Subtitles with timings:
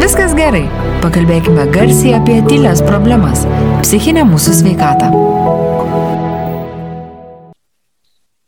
[0.00, 0.64] viskas gerai.
[1.00, 3.46] Pakalbėkime garsiai apie tylės problemas-
[3.84, 5.10] psichinę mūsų sveikatą.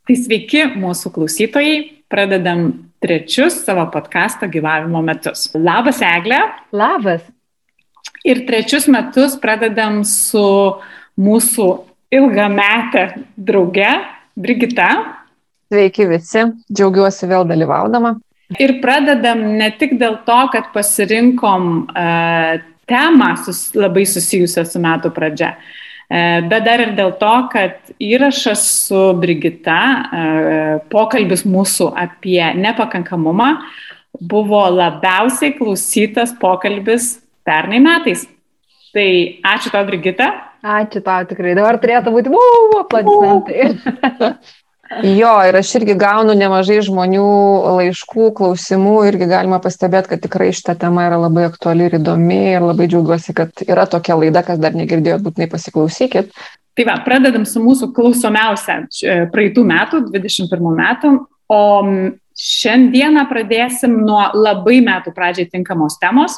[0.07, 1.77] Tai sveiki mūsų klausytojai,
[2.11, 2.67] pradedam
[3.01, 5.49] trečius savo podkasto gyvavimo metus.
[5.55, 6.41] Labas, Eglė.
[6.73, 7.23] Labas.
[8.25, 10.79] Ir trečius metus pradedam su
[11.19, 11.69] mūsų
[12.13, 13.91] ilgametė drauge
[14.37, 14.91] Brigita.
[15.73, 18.19] Sveiki visi, džiaugiuosi vėl dalyvaudama.
[18.61, 22.59] Ir pradedam ne tik dėl to, kad pasirinkom uh,
[22.91, 28.67] temą sus, labai susijusią su metų pradžia, uh, bet dar ir dėl to, kad įrašas
[28.89, 33.55] su Brigita, uh, pokalbis mūsų apie nepakankamumą,
[34.21, 37.17] buvo labiausiai klausytas pokalbis
[37.47, 38.27] pernai metais.
[38.93, 39.09] Tai
[39.55, 40.29] ačiū tau, Brigita.
[40.63, 41.57] Ačiū tau tikrai.
[41.59, 44.35] Dabar turėtų būti, wow, aplodismentai.
[45.01, 47.27] Jo, ir aš irgi gaunu nemažai žmonių
[47.79, 52.67] laiškų, klausimų, irgi galima pastebėti, kad tikrai šita tema yra labai aktuali ir įdomi ir
[52.67, 56.35] labai džiaugiuosi, kad yra tokia laida, kas dar negirdėjot, būtinai pasiklausykit.
[56.77, 58.83] Tai va, pradedam su mūsų klausomiausia
[59.33, 61.15] praeitų metų, 21 metų,
[61.53, 61.63] o
[62.43, 66.37] šiandieną pradėsim nuo labai metų pradžiai tinkamos temos.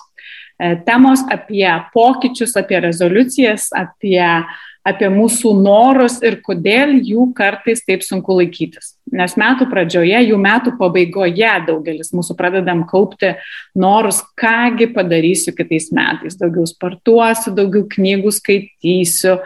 [0.58, 7.80] E, temos apie pokyčius, apie rezoliucijas, apie uh, apie mūsų norus ir kodėl jų kartais
[7.86, 8.92] taip sunku laikytis.
[9.14, 13.32] Nes metų pradžioje, jų metų pabaigoje daugelis mūsų pradedam kaupti
[13.78, 16.36] norus, kągi padarysiu kitais metais.
[16.40, 19.38] Daugiau sportuosiu, daugiau knygų skaitysiu,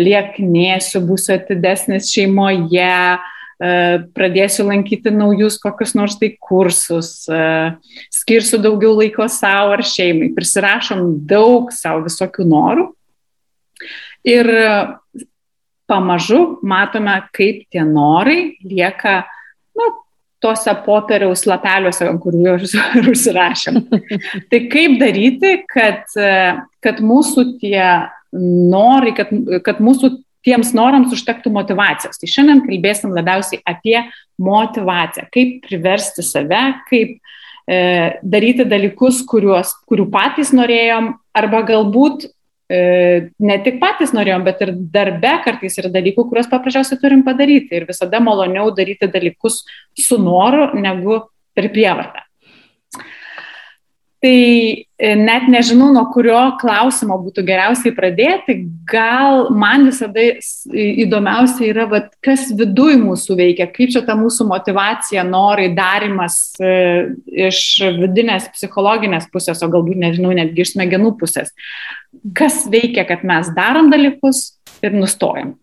[0.00, 2.90] lieknėsiu, būsiu atidesnis šeimoje,
[3.60, 3.70] e,
[4.16, 7.76] pradėsiu lankyti naujus kokius nors tai kursus, e,
[8.14, 12.92] skirsiu daugiau laiko savo ar šeimai, prisirašom daug savo visokių norų
[14.26, 14.50] Ir
[15.86, 19.20] pamažu matome, kaip tie norai lieka,
[19.76, 19.88] na,
[20.42, 22.42] tuose popieriaus lapeliuose, kurių
[23.00, 23.80] ir užsirašėm.
[24.50, 26.04] tai kaip daryti, kad,
[26.84, 27.80] kad mūsų tie
[28.36, 29.32] norai, kad,
[29.64, 30.16] kad mūsų
[30.46, 32.20] tiems norams užtektų motivacijos.
[32.20, 33.98] Tai šiandien kalbėsim labiausiai apie
[34.42, 37.16] motivaciją, kaip priversti save, kaip
[37.66, 37.78] e,
[38.22, 42.28] daryti dalykus, kuriuos, kurių patys norėjom, arba galbūt
[42.68, 47.78] ne tik patys norėjom, bet ir darbe kartais yra dalykų, kuriuos paprasčiausiai turim padaryti.
[47.78, 49.62] Ir visada maloniau daryti dalykus
[49.94, 51.20] su noru, negu
[51.54, 52.25] per prievartą.
[54.24, 54.36] Tai
[54.96, 58.54] e, net nežinau, nuo kurio klausimo būtų geriausiai pradėti.
[58.88, 60.22] Gal man visada
[60.72, 66.72] įdomiausia yra, vat, kas viduj mūsų veikia, kaip čia ta mūsų motivacija, norai, darimas e,
[67.50, 67.60] iš
[67.98, 71.52] vidinės psichologinės pusės, o galbūt, nežinau, netgi iš smegenų pusės.
[72.36, 75.58] Kas veikia, kad mes darom dalykus ir nustojam.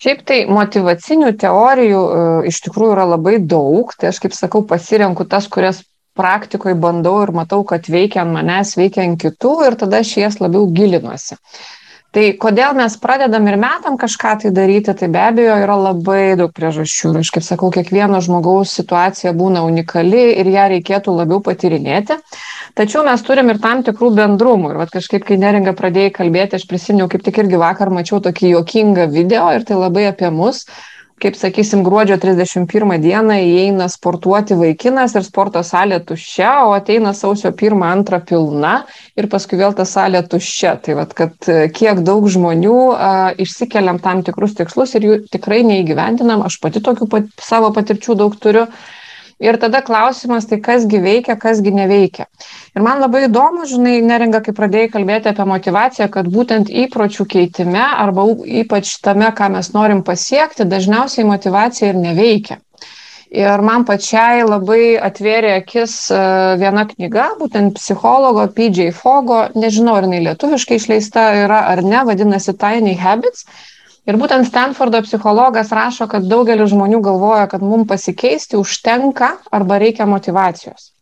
[0.00, 5.26] Šiaip tai motivacinių teorijų e, iš tikrųjų yra labai daug, tai aš kaip sakau, pasirenku
[5.28, 5.82] tas, kurias
[6.20, 10.40] praktikoje bandau ir matau, kad veikia ant manęs, veikia ant kitų ir tada aš jas
[10.44, 11.40] labiau gilinuosi.
[12.10, 16.50] Tai kodėl mes pradedam ir metam kažką tai daryti, tai be abejo yra labai daug
[16.50, 17.12] priežasčių.
[17.12, 22.18] Ir aš kaip sakau, kiekvieno žmogaus situacija būna unikali ir ją reikėtų labiau patirinėti.
[22.74, 24.72] Tačiau mes turim ir tam tikrų bendrumų.
[24.74, 29.06] Ir kažkaip, kai neringa pradėjai kalbėti, aš prisiminiau, kaip tik irgi vakar mačiau tokį juokingą
[29.14, 30.64] video ir tai labai apie mus
[31.20, 37.52] kaip sakysim, gruodžio 31 dieną įeina sportuoti vaikinas ir sporto salė tuščia, o ateina sausio
[37.52, 38.74] 1-2 pilna
[39.18, 40.76] ir paskui vėl ta salė tuščia.
[40.84, 43.10] Tai vad, kad e, kiek daug žmonių a,
[43.40, 48.36] išsikeliam tam tikrus tikslus ir jų tikrai neįgyvendinam, aš pati tokių pat, savo patirčių daug
[48.40, 48.66] turiu.
[49.40, 52.26] Ir tada klausimas, tai kasgi veikia, kasgi neveikia.
[52.76, 57.80] Ir man labai įdomu, žinai, neringa, kai pradėjai kalbėti apie motivaciją, kad būtent įpročių keitime
[57.80, 58.26] arba
[58.62, 62.60] ypač tame, ką mes norim pasiekti, dažniausiai motivacija ir neveikia.
[63.30, 66.20] Ir man pačiai labai atvėrė akis e,
[66.58, 72.56] viena knyga, būtent psichologo PJ Fogo, nežinau, ar jinai lietuviškai išleista yra ar ne, vadinasi
[72.58, 73.46] Tiny Habits.
[74.08, 80.08] Ir būtent Stanfordo psichologas rašo, kad daugelis žmonių galvoja, kad mums pasikeisti užtenka arba reikia
[80.08, 80.92] motivacijos.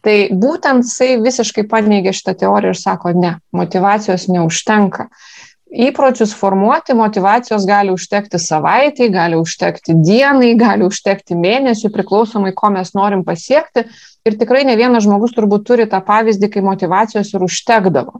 [0.00, 5.10] Tai būtent jisai visiškai paneigė šitą teoriją ir sako, ne, motivacijos neužtenka.
[5.70, 12.90] Įpročius formuoti motivacijos gali užtekti savaitį, gali užtekti dienai, gali užtekti mėnesių, priklausomai, ko mes
[12.98, 13.86] norim pasiekti,
[14.28, 18.18] Ir tikrai ne vienas žmogus turbūt turi tą pavyzdį, kai motivacijos ir užtekdavo.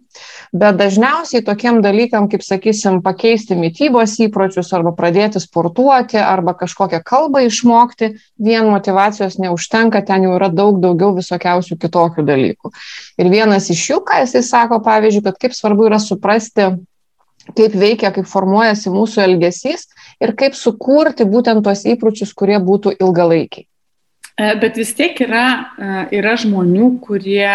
[0.56, 7.44] Bet dažniausiai tokiem dalykam, kaip sakysim, pakeisti mytybos įpročius arba pradėti sportuoti arba kažkokią kalbą
[7.44, 12.72] išmokti, vien motivacijos neužtenka, ten jau yra daug daugiau visokiausių kitokių dalykų.
[13.20, 16.72] Ir vienas iš jų, ką jisai sako, pavyzdžiui, kad kaip svarbu yra suprasti,
[17.56, 19.88] kaip veikia, kaip formuojasi mūsų elgesys
[20.22, 23.66] ir kaip sukurti būtent tos įpročius, kurie būtų ilgalaikiai.
[24.40, 27.48] E, bet vis tiek yra, e, yra žmonių, kurie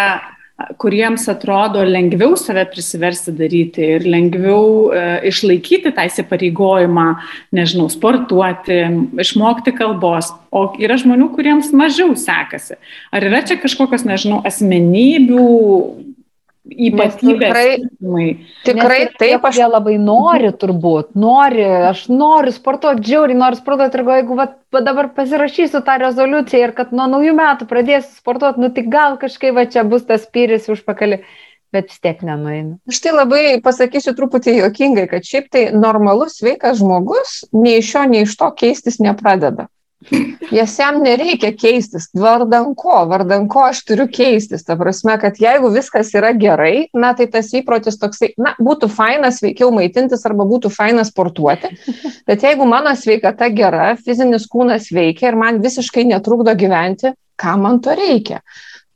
[0.80, 7.07] kuriems atrodo lengviau save prisiversti daryti ir lengviau e, išlaikyti tą įsipareigojimą,
[7.56, 8.80] nežinau, sportuoti,
[9.19, 12.80] išmokti kalbos, o yra žmonių, kuriems mažiau sekasi.
[13.12, 15.50] Ar yra čia kažkokios, nežinau, asmenybių
[16.65, 17.53] ypatybės.
[17.95, 18.25] Tikrai,
[18.65, 24.06] tikrai taip, aš jie labai nori turbūt, nori, aš noriu sportuoti, džiauriai noriu sportuoti ir
[24.09, 28.89] jeigu va, dabar pasirašysiu tą rezoliuciją ir kad nuo naujų metų pradėsiu sportuoti, nu tik
[28.94, 31.23] gal kažkaip va čia bus tas pyris užpakali.
[31.73, 32.77] Bet vis tiek nenueina.
[32.88, 38.03] Aš tai labai pasakysiu truputį juokingai, kad šiaip tai normalus, sveikas žmogus nei iš šio,
[38.13, 39.65] nei iš to keistis nepradeda.
[40.53, 42.07] Jas jam nereikia keistis.
[42.13, 42.97] Vardan ko?
[43.09, 44.65] Vardan ko aš turiu keistis?
[44.68, 49.42] Ta prasme, kad jeigu viskas yra gerai, na tai tas įprotis toksai, na, būtų fainas
[49.44, 51.74] veikiau maitintis arba būtų fainas sportuoti.
[52.30, 57.81] Bet jeigu mano sveikata gera, fizinis kūnas veikia ir man visiškai netrukdo gyventi, ką man
[57.83, 58.44] to reikia?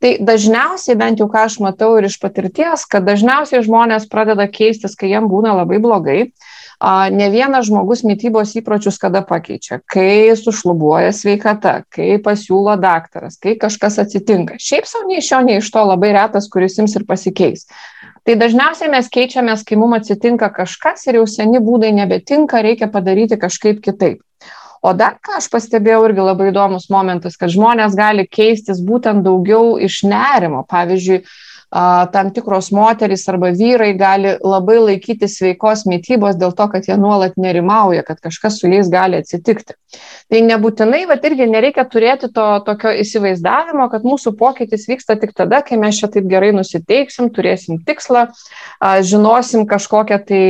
[0.00, 4.94] Tai dažniausiai, bent jau ką aš matau ir iš patirties, kad dažniausiai žmonės pradeda keistis,
[4.96, 6.20] kai jiem būna labai blogai
[7.10, 13.98] ne vienas žmogus mytybos įpročius kada pakeičia, kai sušlubuoja sveikata, kai pasiūlo daktaras, kai kažkas
[14.00, 14.56] atsitinka.
[14.56, 17.66] Šiaip savo nei iš jo, nei iš to labai retas, kuris jums ir pasikeis.
[18.24, 23.36] Tai dažniausiai mes keičiamės, kai mums atsitinka kažkas ir jau seni būdai nebetinka, reikia padaryti
[23.40, 24.24] kažkaip kitaip.
[24.80, 29.74] O dar ką aš pastebėjau irgi labai įdomus momentas, kad žmonės gali keistis būtent daugiau
[29.76, 30.64] iš nerimo.
[30.68, 31.20] Pavyzdžiui,
[31.70, 37.36] tam tikros moterys arba vyrai gali labai laikyti sveikos mytybos dėl to, kad jie nuolat
[37.38, 39.76] nerimauja, kad kažkas su jais gali atsitikti.
[40.30, 45.62] Tai nebūtinai, bet irgi nereikia turėti to tokio įsivaizdavimo, kad mūsų pokytis vyksta tik tada,
[45.66, 48.26] kai mes čia taip gerai nusiteiksim, turėsim tikslą,
[49.06, 50.44] žinosim kažkokią tai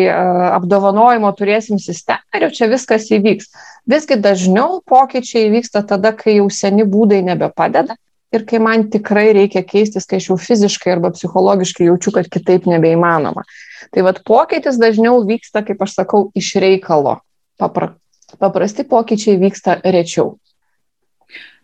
[0.57, 3.53] apdovanojimo, turėsim sistemą ir jau čia viskas įvyks.
[3.89, 7.97] Visgi dažniau pokyčiai vyksta tada, kai jau seni būdai nebepadeda
[8.35, 12.69] ir kai man tikrai reikia keistis, kai aš jau fiziškai arba psichologiškai jaučiu, kad kitaip
[12.71, 13.45] nebeįmanoma.
[13.91, 17.19] Tai vad pokytis dažniau vyksta, kaip aš sakau, iš reikalo.
[17.61, 17.95] Papra,
[18.39, 20.37] paprasti pokyčiai vyksta rečiau.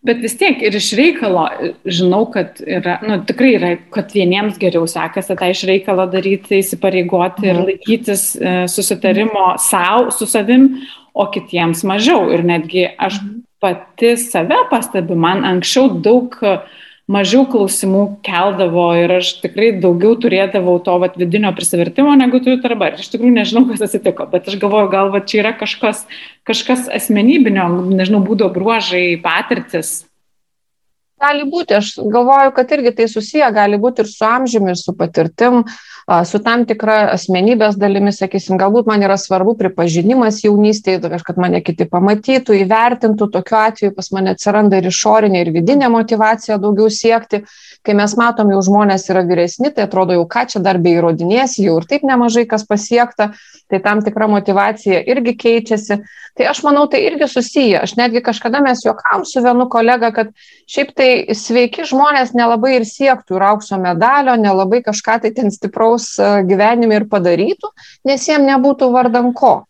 [0.05, 1.47] Bet vis tiek ir iš reikalo
[1.83, 7.47] žinau, kad yra, nu, tikrai yra, kad vieniems geriau sekasi tą iš reikalo daryti, įsipareigoti
[7.47, 7.65] ir mhm.
[7.71, 10.69] laikytis e, susitarimo savo, su savim,
[11.17, 12.27] o kitiems mažiau.
[12.35, 16.35] Ir netgi aš mhm pati save pastebiu, man anksčiau daug
[17.07, 22.97] mažiau klausimų keldavo ir aš tikrai daugiau turėdavau to vat, vidinio prisivertimo, negu turiu dabar.
[22.99, 26.03] Iš tikrųjų nežinau, kas atsitiko, bet aš galvoju, gal va, čia yra kažkas,
[26.47, 30.01] kažkas asmenybinio, nežinau, būdo bruožai, patirtis.
[31.17, 34.93] Gali būti, aš galvoju, kad irgi tai susiję, gali būti ir su amžiumi, ir su
[34.93, 35.63] patirtim.
[35.63, 41.59] Uh, su tam tikra asmenybės dalimi, sakysim, galbūt man yra svarbu pripažinimas jaunystėje, kad mane
[41.59, 47.41] kiti pamatytų, įvertintų, tokiu atveju pas mane atsiranda ir išorinė, ir vidinė motivacija daugiau siekti.
[47.83, 51.65] Kai mes matom, jau žmonės yra vyresni, tai atrodo jau ką čia dar bei įrodinėsi,
[51.67, 53.33] jau ir taip nemažai kas pasiekta,
[53.67, 55.99] tai tam tikra motivacija irgi keičiasi.
[56.37, 57.81] Tai aš manau, tai irgi susiję.
[57.81, 60.29] Aš netgi kažkada mes juokam su vienu kolega, kad
[60.69, 65.96] šiaip tai sveiki žmonės nelabai ir siektų ir aukso medalio, nelabai kažką tai ten stipraus
[65.97, 67.71] žmogaus e, gyvenime ir padarytų,
[68.05, 69.65] nes jiem nebūtų vardan ko.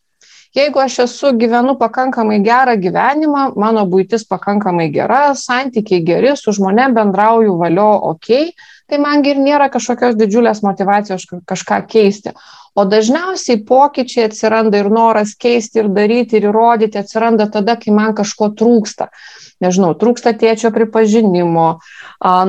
[0.55, 6.95] Jeigu aš esu gyvenu pakankamai gerą gyvenimą, mano būtis pakankamai gera, santykiai geri, su žmonėm
[6.95, 8.53] bendrauju valio ok,
[8.89, 12.33] tai mangi ir nėra kažkokios didžiulės motivacijos kažką keisti.
[12.77, 18.13] O dažniausiai pokyčiai atsiranda ir noras keisti ir daryti ir įrodyti atsiranda tada, kai man
[18.17, 19.09] kažko trūksta
[19.63, 21.67] nežinau, trūksta tėčio pripažinimo,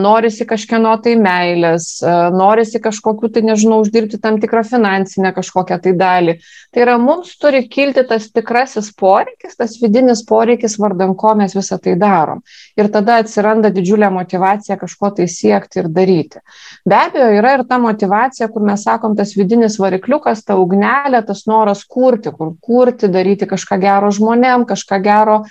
[0.01, 1.91] norisi kažkieno tai meilės,
[2.35, 6.37] norisi kažkokiu tai, nežinau, uždirbti tam tikrą finansinę kažkokią tai dalį.
[6.75, 11.81] Tai yra, mums turi kilti tas tikrasis poreikis, tas vidinis poreikis, vardan ko mes visą
[11.83, 12.43] tai darom.
[12.77, 16.43] Ir tada atsiranda didžiulė motivacija kažko tai siekti ir daryti.
[16.89, 21.47] Be abejo, yra ir ta motivacija, kur mes sakom, tas vidinis varikliukas, ta ugnelė, tas
[21.47, 25.43] noras kurti, kur kurti, daryti kažką gero žmonėm, kažką gero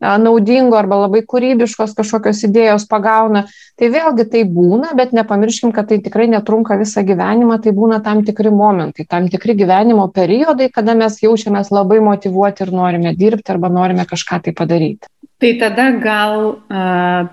[0.00, 3.44] naudingo arba labai kūrybiškos kažkokios idėjos pagauna.
[3.78, 8.24] Tai vėlgi tai būna, bet nepamirškim, kad tai tikrai netrunka visą gyvenimą, tai būna tam
[8.26, 13.70] tikri momentai, tam tikri gyvenimo periodai, kada mes jaučiamės labai motivuoti ir norime dirbti arba
[13.72, 15.08] norime kažką tai padaryti.
[15.40, 17.30] Tai tada gal uh,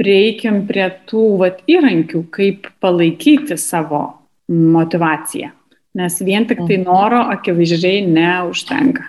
[0.00, 4.04] prieikim prie tų vat, įrankių, kaip palaikyti savo
[4.48, 5.52] motivaciją.
[5.98, 6.86] Nes vien tik tai mhm.
[6.88, 9.04] noro akivaizdžiai neužtenka.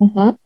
[0.00, 0.18] Uh mhm.
[0.18, 0.36] -huh.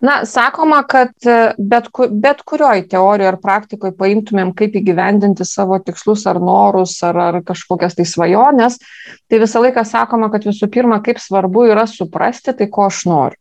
[0.00, 6.24] Na, sakoma, kad e, bet, bet kurioj teorijoje ar praktikoje paimtumėm, kaip įgyvendinti savo tikslus
[6.30, 8.78] ar norus ar, ar kažkokias tai svajonės,
[9.28, 13.39] tai visą laiką sakoma, kad visų pirma, kaip svarbu yra suprasti tai, ko aš noriu.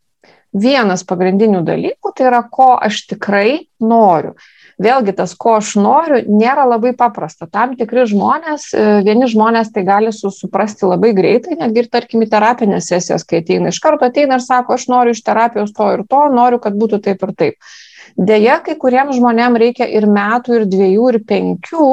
[0.54, 4.34] Vienas pagrindinių dalykų tai yra, ko aš tikrai noriu.
[4.80, 7.50] Vėlgi tas, ko aš noriu, nėra labai paprasta.
[7.52, 12.30] Tam tikri žmonės, e, vieni žmonės tai gali suprasti labai greitai, netgi ir tarkim į
[12.32, 16.06] terapinės sesijas, kai ateina iš karto ateina ir sako, aš noriu iš terapijos to ir
[16.08, 17.70] to, noriu, kad būtų taip ir taip.
[18.16, 21.92] Deja, kai kuriems žmonėms reikia ir metų, ir dviejų, ir penkių,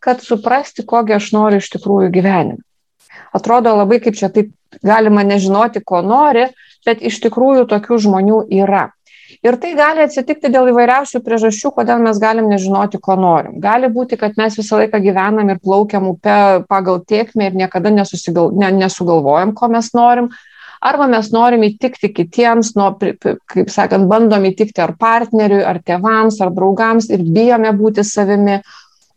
[0.00, 2.62] kad suprasti, kogi aš noriu iš tikrųjų gyvenime.
[3.34, 6.46] Atrodo labai kaip čia taip galima nežinoti, ko nori,
[6.88, 8.88] bet iš tikrųjų tokių žmonių yra.
[9.44, 13.58] Ir tai gali atsitikti dėl įvairiausių priežasčių, kodėl mes galim nežinoti, ko norim.
[13.62, 16.38] Gali būti, kad mes visą laiką gyvenam ir plaukiam upe
[16.70, 20.32] pagal tiekmę ir niekada nesusigal, ne, nesugalvojam, ko mes norim.
[20.80, 26.54] Arba mes norim įtikti kitiems, nu, kaip sakant, bandom įtikti ar partneriui, ar tėvams, ar
[26.54, 28.60] draugams ir bijome būti savimi.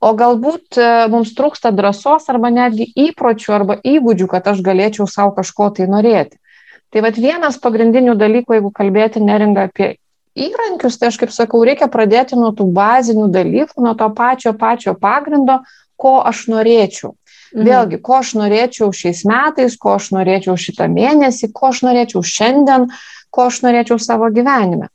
[0.01, 5.35] O galbūt e, mums trūksta drąsos arba netgi įpročių arba įgūdžių, kad aš galėčiau savo
[5.37, 6.41] kažko tai norėti.
[6.91, 9.93] Tai vad vienas pagrindinių dalykų, jeigu kalbėti neringa apie
[10.35, 14.95] įrankius, tai aš kaip sakau, reikia pradėti nuo tų bazinių dalykų, nuo to pačio pačio
[14.99, 15.61] pagrindo,
[15.95, 17.13] ko aš norėčiau.
[17.51, 17.67] Mhm.
[17.67, 22.87] Vėlgi, ko aš norėčiau šiais metais, ko aš norėčiau šitą mėnesį, ko aš norėčiau šiandien,
[23.31, 24.91] ko aš norėčiau savo gyvenime.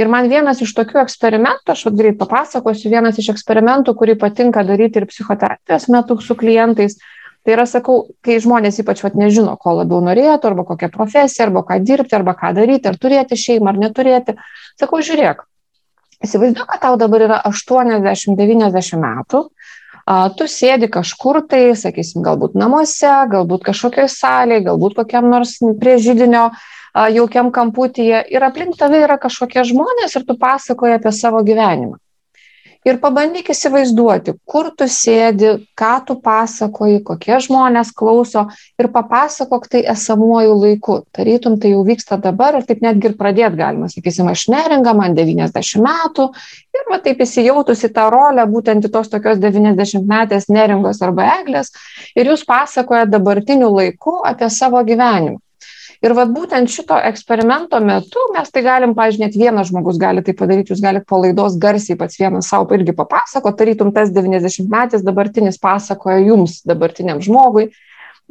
[0.00, 5.02] Ir man vienas iš tokių eksperimentų, aš greit papasakosiu, vienas iš eksperimentų, kurį patinka daryti
[5.02, 6.96] ir psichoterapijos metu su klientais,
[7.42, 11.64] Tai yra, sakau, kai žmonės ypač vat, nežino, ko labiau norėtų, arba kokią profesiją, arba
[11.66, 14.36] ką dirbti, arba ką daryti, ar turėti šeimą, ar neturėti.
[14.78, 15.42] Sakau, žiūrėk,
[16.22, 19.42] įsivaizduoju, kad tau dabar yra 80-90 metų,
[20.38, 26.48] tu sėdi kažkur tai, sakysim, galbūt namuose, galbūt kažkokioj salėje, galbūt kokiam nors prie žydinio
[27.14, 31.98] jaukiam kamputyje ir aplink tave yra kažkokie žmonės ir tu pasakoji apie savo gyvenimą
[32.86, 38.46] ir pabandyk įsivaizduoti, kur tu sėdi, ką tu pasakoji, kokie žmonės klauso
[38.80, 40.98] ir papasakok tai esamuoju laiku.
[41.14, 43.90] Tarytum tai jau vyksta dabar ir taip netgi ir pradėti galima.
[43.92, 46.28] Sakysim, aš neringa, man 90 metų
[46.74, 51.30] ir va taip įsijautus į tą rolę, būtent į tos tokios 90 metės neringos arba
[51.38, 51.72] eglės
[52.16, 55.38] ir jūs pasakojate dabartiniu laiku apie savo gyvenimą.
[56.02, 60.34] Ir vad būtent šito eksperimento metu mes tai galim, pažiūrėjau, net vienas žmogus gali tai
[60.34, 65.04] padaryti, jūs galite po laidos garsiai pats vienas savo irgi papasako, tarytum tas 90 metais
[65.06, 67.68] dabartinis pasakoja jums, dabartiniam žmogui,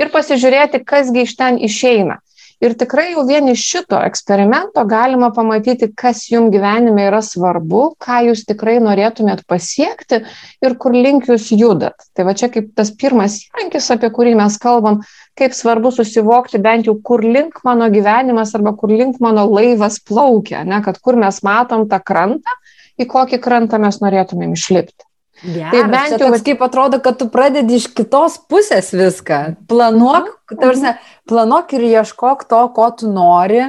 [0.01, 2.19] ir pasižiūrėti, kasgi iš ten išeina.
[2.61, 8.19] Ir tikrai jau vien iš šito eksperimento galima pamatyti, kas jums gyvenime yra svarbu, ką
[8.27, 10.19] jūs tikrai norėtumėt pasiekti
[10.61, 11.97] ir kur link jūs judat.
[12.13, 15.01] Tai va čia kaip tas pirmas įrankis, apie kurį mes kalbam,
[15.41, 20.61] kaip svarbu susivokti bent jau, kur link mano gyvenimas arba kur link mano laivas plaukia,
[20.61, 22.59] ne, kad kur mes matom tą krantą,
[23.01, 25.01] į kokį krantą mes norėtumėm išlipti.
[25.41, 29.39] Geras, tai bent jau toks, kaip atrodo, kad tu pradedi iš kitos pusės viską.
[29.71, 30.60] Planuok, mhm.
[30.62, 30.95] tarsi,
[31.29, 33.63] planuok ir ieškok to, ko tu nori,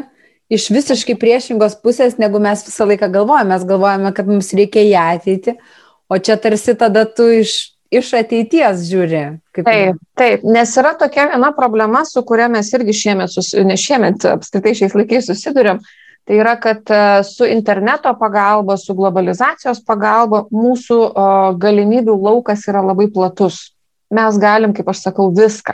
[0.53, 3.55] iš visiškai priešingos pusės, negu mes visą laiką galvojame.
[3.55, 5.57] Mes galvojame, kad mums reikia į ateitį,
[6.13, 7.57] o čia tarsi tada tu iš,
[7.93, 9.25] iš ateities žiūri.
[9.57, 14.29] Kaip taip, taip, nes yra tokia viena problema, su kuria mes irgi šiemet, ne šiemet,
[14.37, 15.81] apskritai šiais laikais susidurėm.
[16.29, 20.99] Tai yra, kad e, su interneto pagalba, su globalizacijos pagalba mūsų
[21.63, 23.73] galimybių laukas yra labai platus.
[24.13, 25.73] Mes galim, kaip aš sakau, viską.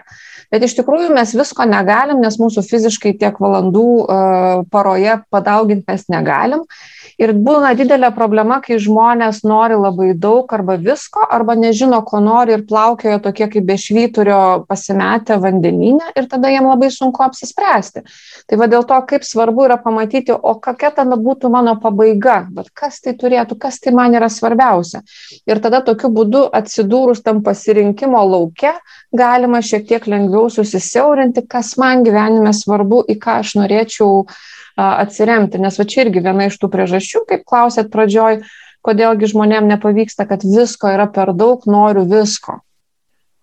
[0.49, 3.89] Bet iš tikrųjų mes visko negalim, nes mūsų fiziškai tiek valandų
[4.71, 6.63] paroje padauginti mes negalim.
[7.19, 12.53] Ir būna didelė problema, kai žmonės nori labai daug arba visko, arba nežino, ko nori
[12.55, 18.05] ir plaukioja tokie kaip bešvyturio pasimetę vandeninę ir tada jiem labai sunku apsispręsti.
[18.47, 22.71] Tai va dėl to, kaip svarbu yra pamatyti, o kokia tada būtų mano pabaiga, bet
[22.71, 25.03] kas tai turėtų, kas tai man yra svarbiausia.
[25.51, 28.77] Ir tada tokiu būdu atsidūrus tam pasirinkimo laukia,
[29.11, 34.39] galima šiek tiek lengviau susisiaurinti, kas man gyvenime svarbu, į ką aš norėčiau uh,
[34.79, 35.59] atsiremti.
[35.59, 38.43] Nes va čia irgi viena iš tų priežasčių, kaip klausėt pradžioj,
[38.87, 42.61] kodėlgi žmonėm nepavyksta, kad visko yra per daug, noriu visko.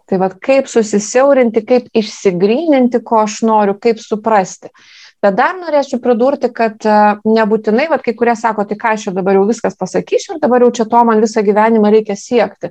[0.06, 4.70] Tai vad kaip susisiaurinti, kaip išsigryninti, ko aš noriu, kaip suprasti.
[5.24, 6.86] Bet dar norėčiau pridurti, kad
[7.26, 10.62] nebūtinai, vad kai kurie sako, tai ką aš čia dabar jau viskas pasakysiu ir dabar
[10.62, 12.70] jau čia to man visą gyvenimą reikia siekti.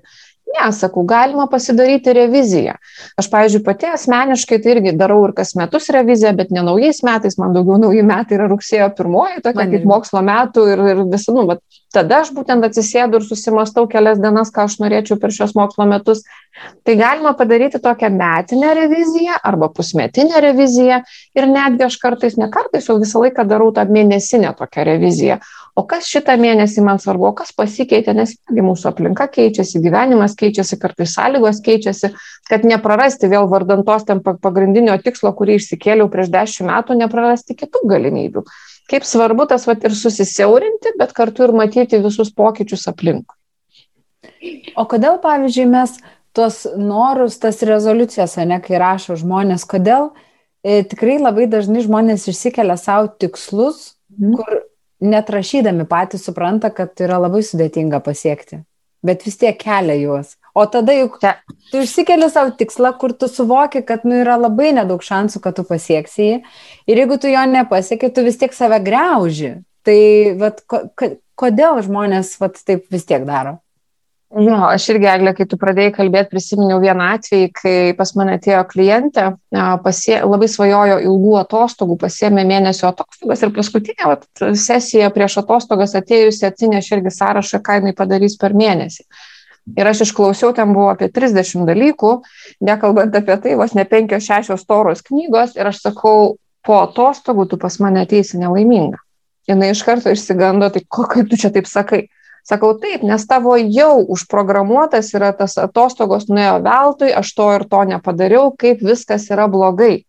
[0.55, 2.77] Ne, sakau, galima pasidaryti reviziją.
[3.19, 7.39] Aš, pavyzdžiui, pati asmeniškai tai irgi darau ir kas metus reviziją, bet ne naujais metais,
[7.41, 11.35] man daugiau nauji metai yra rugsėjo pirmoji, tokia man kaip mokslo metų ir, ir visi,
[11.35, 11.63] nu, bet
[11.95, 16.25] tada aš būtent atsisėdu ir susimastau kelias dienas, ką aš norėčiau per šios mokslo metus.
[16.87, 21.01] Tai galima padaryti tokią metinę reviziją arba pusmetinę reviziją
[21.39, 25.41] ir netgi aš kartais, ne kartais, jau visą laiką darau tą mėnesinę tokią reviziją
[25.75, 30.79] o kas šitą mėnesį man svarbu, o kas pasikeitė, nes mūsų aplinka keičiasi, gyvenimas keičiasi,
[30.83, 32.13] kartais sąlygos keičiasi,
[32.51, 38.45] kad neprarasti vėl vardantos ten pagrindinio tikslo, kurį išsikėliau prieš dešimt metų, neprarasti kitų galimybių.
[38.91, 43.33] Kaip svarbu tas vat, ir susisiaurinti, bet kartu ir matyti visus pokyčius aplink.
[44.77, 45.97] O kodėl, pavyzdžiui, mes
[46.37, 50.11] tuos norus, tas rezoliucijas, ne, kai rašo žmonės, kodėl
[50.61, 54.37] e, tikrai labai dažnai žmonės išsikelia savo tikslus, mm.
[54.37, 54.65] kur
[55.05, 58.61] net rašydami patys supranta, kad yra labai sudėtinga pasiekti,
[59.05, 60.35] bet vis tiek kelia juos.
[60.55, 61.19] O tada juk
[61.73, 65.65] tu išsikeli savo tikslą, kur tu suvoki, kad nu, yra labai nedaug šansų, kad tu
[65.67, 66.37] pasieksi jį.
[66.87, 69.57] Ir jeigu tu jo nepasieki, tu vis tiek save greuži.
[69.85, 69.99] Tai
[70.41, 70.85] vat, ko,
[71.37, 73.59] kodėl žmonės vat, taip vis tiek daro?
[74.35, 78.65] Jo, aš irgi, Eglė, kai tu pradėjai kalbėti, prisiminiau vieną atvejį, kai pas mane atėjo
[78.71, 79.29] klientė,
[79.85, 84.27] pasie, labai svajojo ilgų atostogų, pasiemė mėnesio atostogas ir paskutinė vat,
[84.59, 89.07] sesija prieš atostogas atėjusi atsinešė irgi sąrašą, ką jinai padarys per mėnesį.
[89.73, 92.11] Ir aš išklausiau, ten buvo apie 30 dalykų,
[92.69, 97.79] nekalbant apie tai, vos ne 5-6 toros knygos ir aš sakau, po atostogų tu pas
[97.81, 99.01] mane ateisi nelaiminga.
[99.49, 102.07] Jis iš karto išsigando, tai ko, kaip tu čia taip sakai?
[102.45, 107.81] Sakau taip, nes tavo jau užprogramuotas yra tas atostogos nuėjo veltui, aš to ir to
[107.89, 110.05] nepadariau, kaip viskas yra blogai.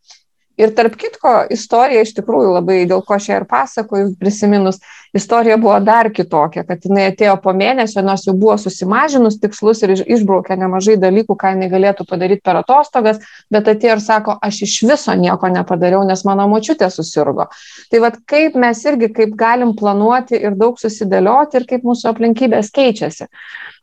[0.56, 4.78] Ir tarp kitko, istorija iš tikrųjų labai, dėl ko aš ją ir pasakoju, prisiminus,
[5.16, 9.92] istorija buvo dar kitokia, kad jinai atėjo po mėnesio, nors jau buvo susimažinus tikslus ir
[10.00, 13.20] išbraukė nemažai dalykų, ką jinai galėtų padaryti per atostogas,
[13.52, 17.50] bet atėjo ir sako, aš iš viso nieko nepadariau, nes mano močiutė susirgo.
[17.92, 22.72] Tai vad kaip mes irgi, kaip galim planuoti ir daug susidėlioti ir kaip mūsų aplinkybės
[22.72, 23.28] keičiasi.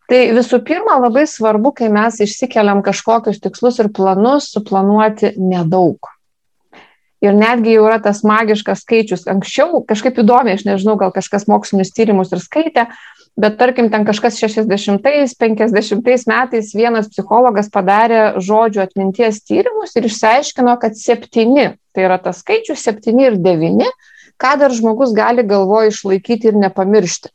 [0.08, 6.11] Tai visų pirma, labai svarbu, kai mes išsikeliam kažkokius tikslus ir planus, suplanuoti nedaug
[7.22, 9.26] ir netgi jau yra tas magiškas skaičius.
[9.30, 12.88] Anksčiau kažkaip įdomiai, aš nežinau, gal kažkas mokslinius tyrimus ir skaitė,
[13.38, 20.98] bet tarkim ten kažkas 60-50 metais vienas psichologas padarė žodžių atminties tyrimus ir išsiaiškino, kad
[20.98, 23.88] septyni, tai yra tas skaičius septyni ir devyni,
[24.42, 27.30] ką dar žmogus gali galvoje išlaikyti ir nepamiršti.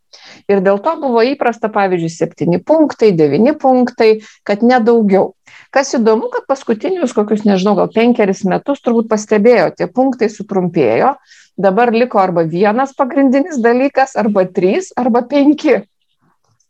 [0.51, 4.17] Ir dėl to buvo įprasta, pavyzdžiui, septyni punktai, devyni punktai,
[4.47, 5.36] kad nedaugiau.
[5.73, 11.13] Kas įdomu, kad paskutinius kokius, nežinau, gal penkeris metus turbūt pastebėjo, tie punktai sutrumpėjo,
[11.59, 15.81] dabar liko arba vienas pagrindinis dalykas, arba trys, arba penki.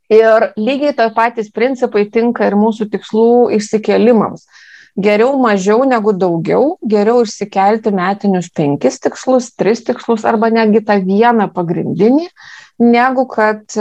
[0.07, 4.47] Ir lygiai tą patys principai tinka ir mūsų tikslų išsikelimams.
[4.97, 11.51] Geriau mažiau negu daugiau, geriau išsikelti metinius penkis tikslus, tris tikslus arba netgi tą vieną
[11.53, 12.25] pagrindinį,
[12.81, 13.77] negu kad,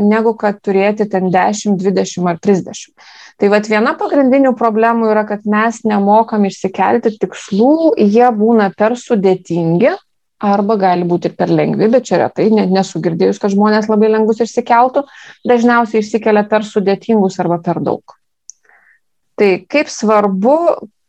[0.00, 2.94] negu kad turėti ten 10, 20 ar 30.
[3.40, 9.94] Tai vad viena pagrindinių problemų yra, kad mes nemokam išsikelti tikslų, jie būna per sudėtingi
[10.44, 14.42] arba gali būti ir per lengvi, bet čia retai, nesu girdėjus, kad žmonės labai lengvus
[14.44, 15.04] išsikeltų,
[15.48, 18.16] dažniausiai išsikelia per sudėtingus arba per daug.
[19.40, 20.58] Tai kaip svarbu,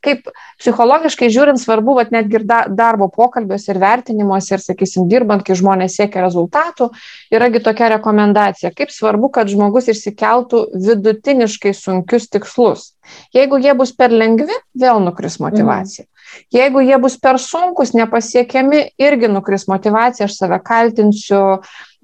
[0.05, 0.29] kaip
[0.61, 5.97] psichologiškai žiūrint svarbu, vat netgi ir darbo pokalbiuose ir vertinimuose ir, sakysim, dirbant, kai žmonės
[5.99, 6.89] siekia rezultatų,
[7.33, 12.94] yragi tokia rekomendacija, kaip svarbu, kad žmogus išsikeltų vidutiniškai sunkius tikslus.
[13.35, 16.05] Jeigu jie bus per lengvi, vėl nukris motivacija.
[16.05, 16.11] Mm.
[16.55, 21.41] Jeigu jie bus per sunkus, nepasiekiami, irgi nukris motivacija, aš save kaltinsiu,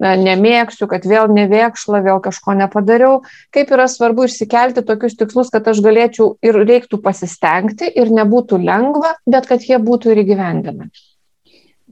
[0.02, 3.20] nemėgsiu, kad vėl nevėkšla, vėl kažko nepadariau.
[3.54, 9.16] Kaip yra svarbu išsikelti tokius tikslus, kad aš galėčiau ir reiktų pasistengti ir nebūtų lengva,
[9.26, 10.90] bet kad jie būtų ir įgyvendinami.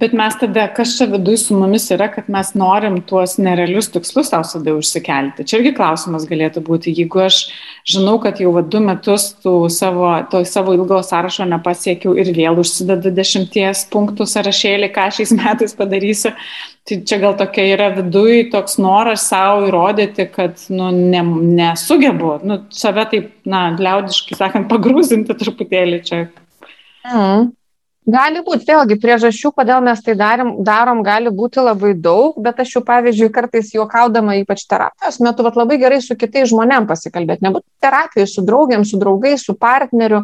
[0.01, 4.31] Bet mes tada, kas čia viduj su mumis yra, kad mes norim tuos nerealius tikslus
[4.33, 5.45] savo tada užsikelti.
[5.45, 7.41] Čia irgi klausimas galėtų būti, jeigu aš
[7.93, 9.27] žinau, kad jau va, du metus
[9.77, 15.77] savo, to savo ilgo sąrašo nepasiekiau ir vėl užsidedu dešimties punktų sąrašėlį, ką šiais metais
[15.77, 16.33] padarysiu,
[16.89, 21.27] tai čia gal tokia yra viduj toks noras savo įrodyti, kad nu, ne,
[21.61, 26.27] nesugebu, nu, save taip, na, liaudiškai sakant, pagrūzinti truputėlį čia.
[27.05, 27.51] Mm.
[28.09, 32.79] Gali būti, vėlgi, priežasčių, kodėl mes tai darom, darom, gali būti labai daug, bet aš
[32.79, 37.67] jau, pavyzdžiui, kartais juokaudama, ypač terapijos metu, vat, labai gerai su kitais žmonėm pasikalbėti, nebūt
[37.85, 40.23] terapijai, su draugiam, su draugais, su partneriu,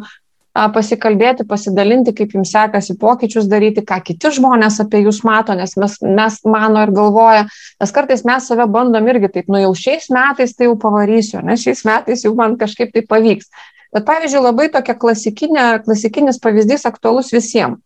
[0.73, 5.99] pasikalbėti, pasidalinti, kaip jums sekasi pokyčius daryti, ką kiti žmonės apie jūs mato, nes mes,
[6.01, 7.45] mes mano ir galvoja,
[7.77, 11.61] nes kartais mes save bandom irgi taip, nu jau šiais metais tai jau pavarysiu, nes
[11.61, 13.51] šiais metais jau man kažkaip tai pavyks.
[13.95, 17.79] Bet pavyzdžiui, labai tokia klasikinė, klasikinis pavyzdys aktualus visiems.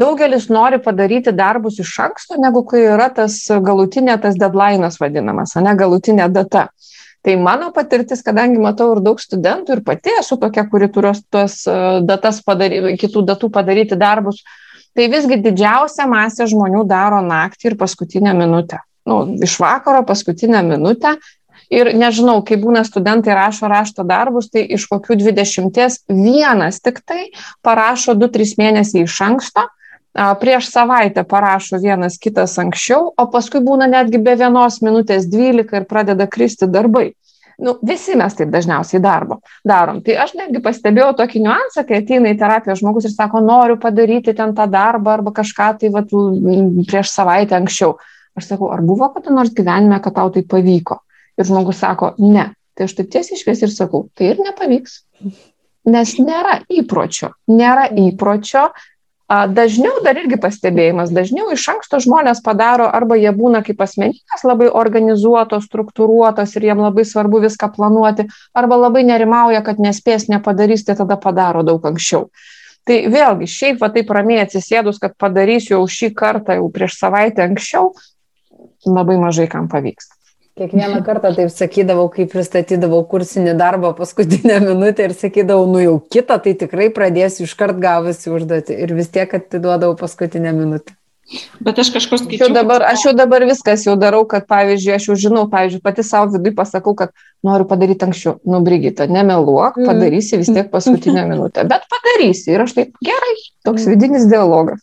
[0.00, 5.74] Daugelis nori padaryti darbus iš anksto, negu kai yra tas galutinė, tas deadline'as vadinamas, ne
[5.76, 6.68] galutinė data.
[7.22, 11.60] Tai mano patirtis, kadangi matau ir daug studentų ir pati esu tokia, kuri turi tuos
[12.08, 14.40] datas padaryti, kitų datų padaryti darbus,
[14.96, 18.80] tai visgi didžiausia masė žmonių daro naktį ir paskutinę minutę.
[19.08, 21.16] Nu, iš vakaro paskutinę minutę
[21.68, 27.28] Ir nežinau, kai būna studentai rašo rašto darbus, tai iš kokių dvidešimties vienas tik tai
[27.62, 29.66] parašo 2-3 mėnesiai iš anksto,
[30.40, 35.86] prieš savaitę parašo vienas kitas anksčiau, o paskui būna netgi be vienos minutės 12 ir
[35.88, 37.12] pradeda kristi darbai.
[37.58, 39.98] Nu, visi mes taip dažniausiai darbo, darom.
[40.06, 44.34] Tai aš netgi pastebėjau tokį niuansą, kai ateina į terapiją žmogus ir sako, noriu padaryti
[44.38, 46.14] ten tą darbą arba kažką tai vat,
[46.86, 47.96] prieš savaitę anksčiau.
[48.38, 51.00] Aš sakau, ar buvo kada nors gyvenime, kad tau tai pavyko?
[51.38, 52.50] Ir žmogus sako, ne.
[52.76, 55.00] Tai aš taip tiesiai išvies ir sakau, tai ir nepavyks.
[55.88, 57.32] Nes nėra įpročio.
[57.50, 58.68] Nėra įpročio
[59.28, 64.70] Dažniau dar irgi pastebėjimas, dažniau iš anksto žmonės padaro arba jie būna kaip asmenybės labai
[64.72, 68.24] organizuotos, struktūruotos ir jiem labai svarbu viską planuoti,
[68.56, 72.30] arba labai nerimauja, kad nespės, nepadarys, tai tada padaro daug anksčiau.
[72.88, 77.44] Tai vėlgi, šiaip va taip ramiai atsisėdus, kad padarysiu jau šį kartą, jau prieš savaitę
[77.44, 77.92] anksčiau,
[78.88, 80.16] labai mažai kam pavyksta.
[80.58, 86.40] Kiekvieną kartą taip sakydavau, kai pristatydavau kursinį darbą paskutinę minutę ir sakydavau, nu jau kitą,
[86.42, 90.98] tai tikrai pradėsiu iškart gavusi užduoti ir vis tiek atiduodavau paskutinę minutę.
[91.60, 92.46] Bet aš kažkur skaičiau.
[92.46, 95.82] Aš jau, dabar, aš jau dabar viskas jau darau, kad, pavyzdžiui, aš jau žinau, pavyzdžiui,
[95.84, 97.12] pati savo vidui pasakau, kad
[97.44, 98.38] noriu padaryti anksčiau.
[98.48, 99.90] Nu, Brigita, nemeluok, mm.
[99.90, 101.66] padarysi vis tiek paskutinę minutę.
[101.68, 102.54] Bet padarysi.
[102.54, 103.34] Ir aš taip, gerai,
[103.68, 103.94] toks mm.
[103.94, 104.82] vidinis dialogas.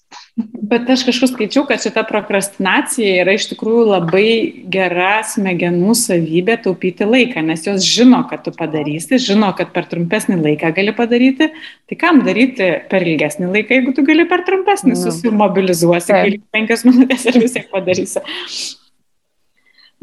[0.70, 4.30] Bet aš kažkur skaičiau, kad šita prokrastinacija yra iš tikrųjų labai
[4.72, 10.40] gera smegenų savybė taupyti laiką, nes jos žino, kad tu padarysi, žino, kad per trumpesnį
[10.42, 11.52] laiką gali padaryti.
[11.90, 15.00] Tai kam daryti per ilgesnį laiką, jeigu tu gali per trumpesnį, no.
[15.00, 15.06] Nu.
[15.06, 18.24] susimobilizuosi, penkias minutės ir vis tiek padarysi.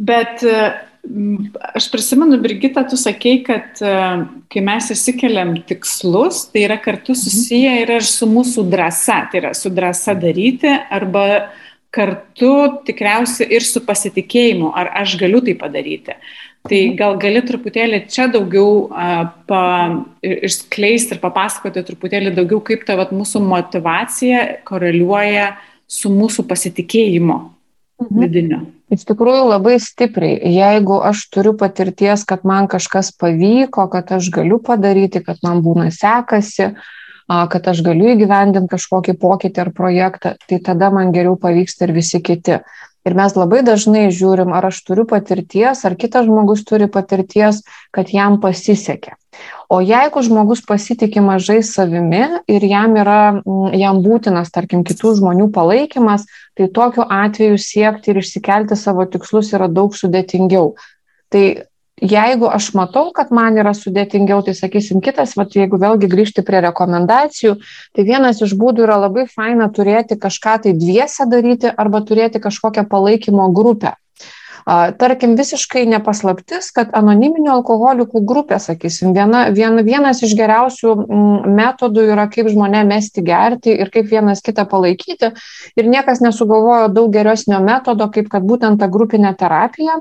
[0.03, 0.41] Bet
[1.75, 3.95] aš prisimenu, Brigita, tu sakei, kad e,
[4.53, 7.21] kai mes įsikeliam tikslus, tai yra kartu mhm.
[7.25, 11.27] susiję ir su mūsų drąsa, tai yra su drąsa daryti arba
[11.93, 12.55] kartu
[12.87, 16.17] tikriausiai ir su pasitikėjimu, ar aš galiu tai padaryti.
[16.63, 16.95] Tai mhm.
[17.01, 19.65] gal gali truputėlį čia daugiau uh, pa,
[20.23, 25.57] išskleisti ir papasakoti truputėlį daugiau, kaip ta vat, mūsų motivacija koreliuoja
[25.91, 27.41] su mūsų pasitikėjimu
[28.01, 28.23] mhm.
[28.23, 28.63] vidiniu.
[28.93, 30.37] Iš tikrųjų labai stipriai.
[30.53, 35.89] Jeigu aš turiu patirties, kad man kažkas pavyko, kad aš galiu padaryti, kad man būna
[35.95, 36.75] sekasi,
[37.29, 42.21] kad aš galiu įgyvendinti kažkokį pokytį ar projektą, tai tada man geriau pavyksta ir visi
[42.21, 42.61] kiti.
[43.03, 48.13] Ir mes labai dažnai žiūrim, ar aš turiu patirties, ar kitas žmogus turi patirties, kad
[48.15, 49.17] jam pasisekė.
[49.73, 55.49] O jeigu žmogus pasitikė mažai savimi ir jam yra, mm, jam būtinas, tarkim, kitų žmonių
[55.55, 60.75] palaikymas, tai tokiu atveju siekti ir išsikelti savo tikslus yra daug sudėtingiau.
[61.33, 61.45] Tai
[62.03, 66.61] jeigu aš matau, kad man yra sudėtingiau, tai sakysim kitas, vat, jeigu vėlgi grįžti prie
[66.67, 67.57] rekomendacijų,
[67.95, 72.89] tai vienas iš būdų yra labai faina turėti kažką tai dviese daryti arba turėti kažkokią
[72.91, 73.97] palaikymo grupę.
[74.99, 82.05] Tarkim, visiškai nepaslaptis, kad anoniminių alkoholikų grupė, sakysim, viena, vien, vienas iš geriausių mm, metodų
[82.15, 85.33] yra, kaip žmonė mesti gerti ir kaip vienas kitą palaikyti.
[85.75, 89.99] Ir niekas nesugalvojo daug geresnio metodo, kaip kad būtent ta grupinė terapija.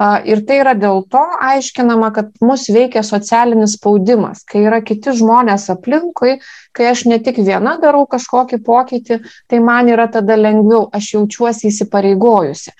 [0.00, 5.66] Ir tai yra dėl to aiškinama, kad mus veikia socialinis spaudimas, kai yra kiti žmonės
[5.74, 6.38] aplinkui,
[6.72, 9.18] kai aš ne tik viena darau kažkokį pokytį,
[9.50, 12.72] tai man yra tada lengviau, aš jaučiuosi įsipareigojusi.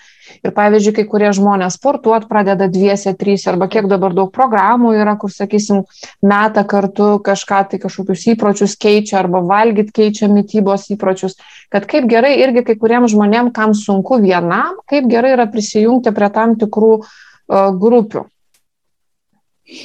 [0.45, 5.17] Ir pavyzdžiui, kai kurie žmonės sportuot pradeda dviese, trys arba kiek dabar daug programų yra,
[5.21, 5.83] kur, sakysim,
[6.25, 11.39] meta kartu kažką, tai kažkokius įpročius keičia arba valgyt keičia mytybos įpročius.
[11.73, 16.31] Kad kaip gerai irgi kai kuriems žmonėms, kam sunku vienam, kaip gerai yra prisijungti prie
[16.35, 18.27] tam tikrų uh, grupių.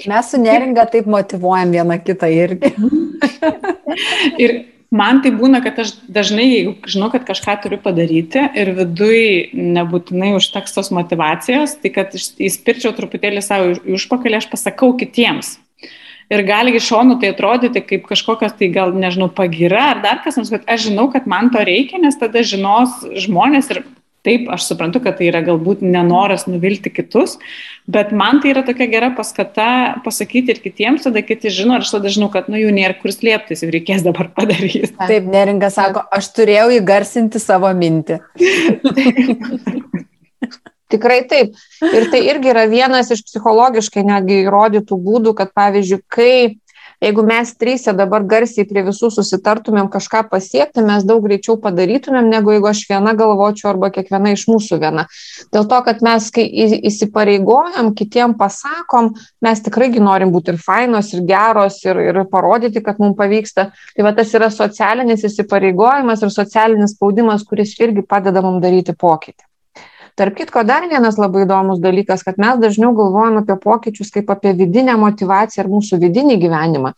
[0.10, 2.72] Mes su neringa taip motivuojam vieną kitą irgi.
[4.44, 9.52] ir Man tai būna, kad aš dažnai, jeigu žinau, kad kažką turiu padaryti ir viduj
[9.58, 15.56] nebūtinai užteks tos motivacijos, tai kad įspirčiau truputėlį savo užpakalį, aš pasakau kitiems.
[16.34, 20.40] Ir gali iš šonų tai atrodyti kaip kažkokios tai gal, nežinau, pagira ar dar kas
[20.40, 23.84] nors, bet aš žinau, kad man to reikia, nes tada žinos žmonės ir
[24.26, 27.36] Taip, aš suprantu, kad tai yra galbūt nenoras nuvilti kitus,
[27.86, 29.68] bet man tai yra tokia gera paskata
[30.06, 33.14] pasakyti ir kitiems, tada kiti žino, ir aš tada žinau, kad nu jų nėra kur
[33.14, 34.90] slėptis ir reikės dabar padaryti.
[35.12, 38.20] Taip, neringa sako, aš turėjau įgarsinti savo mintį.
[40.96, 41.56] Tikrai taip.
[41.82, 46.36] Ir tai irgi yra vienas iš psichologiškai netgi įrodytų būdų, kad pavyzdžiui, kai
[47.06, 52.56] Jeigu mes trysė dabar garsiai prie visų susitartumėm kažką pasiekti, mes daug greičiau padarytumėm, negu
[52.56, 55.06] jeigu aš viena galvočiau arba kiekviena iš mūsų viena.
[55.54, 56.48] Dėl to, kad mes, kai
[56.90, 59.14] įsipareigojam, kitiem pasakom,
[59.46, 63.70] mes tikrai norim būti ir fainos, ir geros, ir, ir parodyti, kad mums pavyksta.
[63.94, 69.46] Tai va tas yra socialinis įsipareigojimas ir socialinis spaudimas, kuris irgi padeda mums daryti pokytį.
[70.16, 74.54] Tarp kitko, dar vienas labai įdomus dalykas, kad mes dažniau galvojam apie pokyčius kaip apie
[74.56, 76.94] vidinę motivaciją ir mūsų vidinį gyvenimą.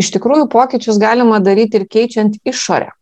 [0.00, 2.94] Iš tikrųjų, pokyčius galima daryti ir keičiant išorę.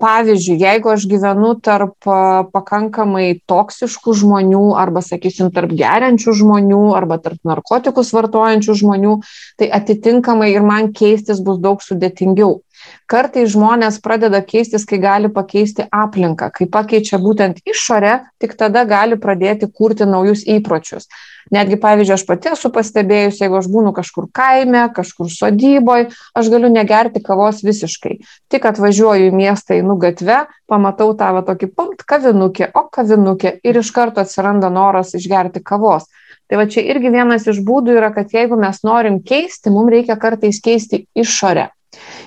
[0.00, 2.08] Pavyzdžiui, jeigu aš gyvenu tarp
[2.54, 9.18] pakankamai toksiškų žmonių arba, sakysim, tarp geriančių žmonių arba tarp narkotikus vartojančių žmonių,
[9.60, 12.62] tai atitinkamai ir man keistis bus daug sudėtingiau.
[13.08, 19.16] Kartai žmonės pradeda keistis, kai gali pakeisti aplinką, kai pakeičia būtent išorę, tik tada gali
[19.16, 21.08] pradėti kurti naujus įpročius.
[21.54, 26.68] Netgi, pavyzdžiui, aš pati esu pastebėjusi, jeigu aš būnu kažkur kaime, kažkur sodyboje, aš galiu
[26.68, 28.18] negerti kavos visiškai.
[28.52, 33.80] Tik atvažiuoju į miestą, einu gatve, pamatau tą va, tokį punkt kavinukė, o kavinukė ir
[33.80, 36.10] iš karto atsiranda noras išgerti kavos.
[36.48, 40.20] Tai va čia irgi vienas iš būdų yra, kad jeigu mes norim keisti, mums reikia
[40.20, 41.70] kartais keisti išorę.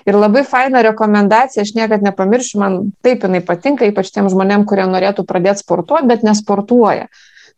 [0.09, 4.87] Ir labai faina rekomendacija, aš niekada nepamiršiu, man taip jinai patinka, ypač tiem žmonėm, kurie
[4.89, 7.07] norėtų pradėti sportuoti, bet nesportuoja.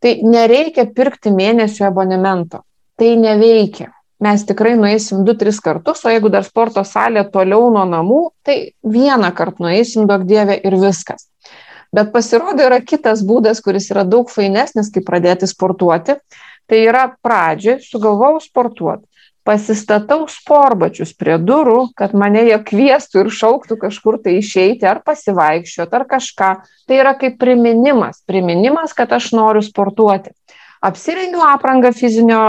[0.03, 2.63] Tai nereikia pirkti mėnesio abonemento.
[2.99, 3.93] Tai neveikia.
[4.23, 9.31] Mes tikrai nueisim 2-3 kartus, o jeigu dar sporto salė toliau nuo namų, tai vieną
[9.35, 11.27] kartą nueisim, daug dievė ir viskas.
[11.93, 16.17] Bet pasirodo yra kitas būdas, kuris yra daug fainesnis, kaip pradėti sportuoti.
[16.63, 19.03] Tai yra pradžiai sugalvojau sportuoti
[19.47, 25.99] pasistatau sporbačius prie durų, kad mane jie kvieštų ir šauktų kažkur tai išeiti ar pasivaikščioti
[25.99, 26.51] ar kažką.
[26.87, 30.31] Tai yra kaip priminimas, priminimas, kad aš noriu sportuoti.
[30.83, 32.39] Apsirengiu aprangą fizinio,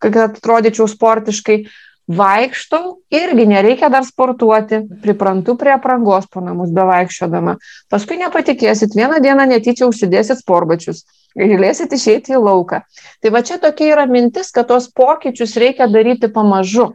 [0.00, 1.62] kad atrodyčiau sportiškai,
[2.08, 7.58] vaikštau, irgi nereikia dar sportuoti, priprantu prie aprangos po namus bevaikščiodama.
[7.92, 11.04] Paskui nepatikėsit, vieną dieną netyčia užsidėsit sporbačius
[11.38, 12.82] galėsit išeiti į lauką.
[13.22, 16.92] Tai va čia tokia yra mintis, kad tos pokyčius reikia daryti pamažu.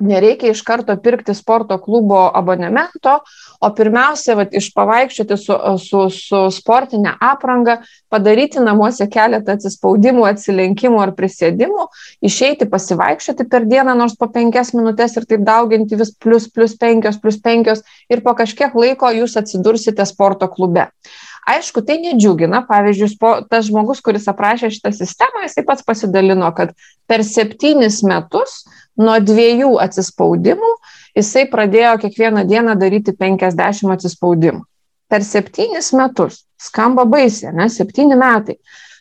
[0.00, 3.18] Nereikia iš karto pirkti sporto klubo abonemento,
[3.60, 7.76] o pirmiausia, va, iš pavaikščioti su, su, su sportinė apranga,
[8.08, 11.84] padaryti namuose keletą atsispaudimų, atsilenkimų ar prisėdimų,
[12.24, 17.20] išeiti pasivaikščioti per dieną nors po penkias minutės ir taip dauginti vis plus, plus penkios,
[17.20, 20.88] plus penkios ir po kažkiek laiko jūs atsidursite sporto klube.
[21.48, 22.62] Aišku, tai nedžiugina.
[22.68, 23.16] Pavyzdžiui,
[23.50, 26.74] tas žmogus, kuris aprašė šitą sistemą, jisai pats pasidalino, kad
[27.08, 28.64] per septynis metus
[29.00, 30.74] nuo dviejų atsispaudimų
[31.16, 34.62] jisai pradėjo kiekvieną dieną daryti 50 atsispaudimų.
[35.10, 36.44] Per septynis metus.
[36.60, 37.66] Skamba baisiai, ne?
[37.72, 38.60] Septyni metai.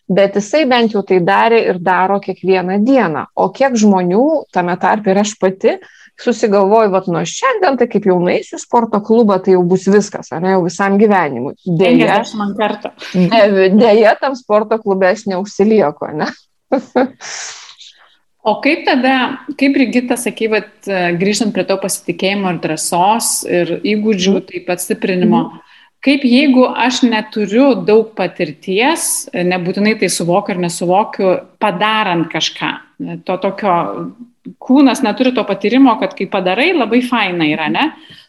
[0.09, 3.27] Bet jisai bent jau tai darė ir daro kiekvieną dieną.
[3.37, 5.75] O kiek žmonių, tame tarp ir aš pati,
[6.23, 10.43] susigalvoju, vat nuo šiandien, tai kaip jau nueisiu sporto klubą, tai jau bus viskas, ar
[10.43, 11.55] ne, jau visam gyvenimui.
[11.79, 12.19] Deja,
[13.75, 16.29] deja, tam sporto klube aš neužsilieku, ne?
[18.49, 19.15] O kaip tada,
[19.59, 20.69] kaip Rigita sakė, vat,
[21.19, 24.45] grįžtant prie to pasitikėjimo ir drąsos ir įgūdžių, mhm.
[24.47, 25.81] taip pat stiprinimo, mm.
[26.07, 32.71] kaip jeigu aš neturiu daug patirties, nebūtinai tai suvokiu ar nesuvokiu, padarant kažką,
[33.27, 33.75] to tokio
[34.61, 37.85] kūnas neturi to patyrimo, kad kai padarai, labai faina yra, ne?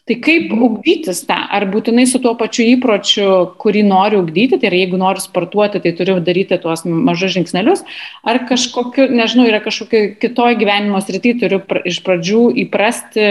[0.09, 0.63] Tai kaip mhm.
[0.65, 1.37] ugdytis tą?
[1.53, 3.27] Ar būtinai su tuo pačiu įpročiu,
[3.61, 7.85] kurį noriu ugdyti, tai yra jeigu noriu sportuoti, tai turiu daryti tuos mažus žingsnelius,
[8.27, 13.29] ar kažkokiu, nežinau, yra kažkokiu kitoj gyvenimo srity, turiu iš pradžių įprasti,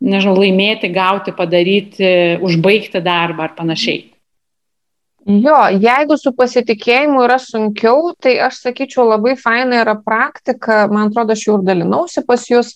[0.00, 4.06] nežinau, laimėti, gauti, padaryti, užbaigti darbą ar panašiai.
[5.28, 11.36] Jo, jeigu su pasitikėjimu yra sunkiau, tai aš sakyčiau labai faina yra praktika, man atrodo,
[11.36, 12.72] aš jau ir dalinausi pas jūs.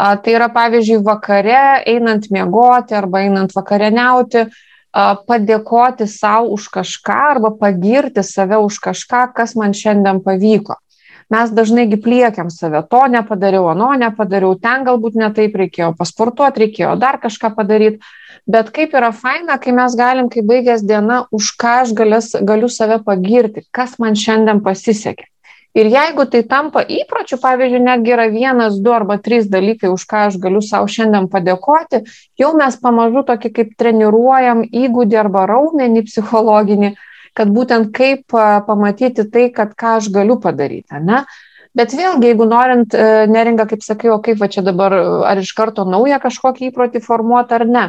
[0.00, 7.18] A, tai yra pavyzdžiui vakare, einant miegoti arba einant vakarieniauti, a, padėkoti savo už kažką
[7.34, 10.78] arba pagirti save už kažką, kas man šiandien pavyko.
[11.32, 17.20] Mes dažnaigi pliekiam save, to nepadariau, ano nepadariau, ten galbūt netaip reikėjo, pasportuoti reikėjo, dar
[17.20, 18.00] kažką padaryti
[18.46, 22.70] bet kaip yra faina, kai mes galim, kai baigęs diena, už ką aš galės, galiu
[22.70, 25.28] save pagirti, kas man šiandien pasisekė.
[25.72, 30.26] Ir jeigu tai tampa įpročiu, pavyzdžiui, netgi yra vienas, du arba trys dalykai, už ką
[30.28, 32.02] aš galiu savo šiandien padėkoti,
[32.36, 36.92] jau mes pamažu tokį kaip treniruojam įgūdį arba raumenį psichologinį,
[37.32, 38.36] kad būtent kaip
[38.68, 41.00] pamatyti tai, kad ką aš galiu padaryti.
[41.00, 41.22] Ne?
[41.72, 42.92] Bet vėlgi, jeigu norint
[43.32, 44.92] neringa, kaip sakiau, kaip va čia dabar,
[45.24, 47.86] ar iš karto naują kažkokį įprotį formuoti ar ne,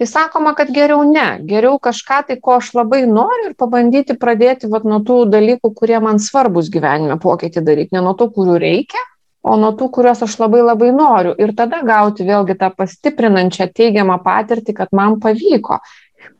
[0.00, 4.70] Tai sakoma, kad geriau ne, geriau kažką tai, ko aš labai noriu ir pabandyti pradėti
[4.72, 9.02] vat, nuo tų dalykų, kurie man svarbus gyvenime pokytį daryti, ne nuo tų, kurių reikia,
[9.44, 11.34] o nuo tų, kuriuos aš labai labai noriu.
[11.36, 15.82] Ir tada gauti vėlgi tą pastiprinančią teigiamą patirtį, kad man pavyko.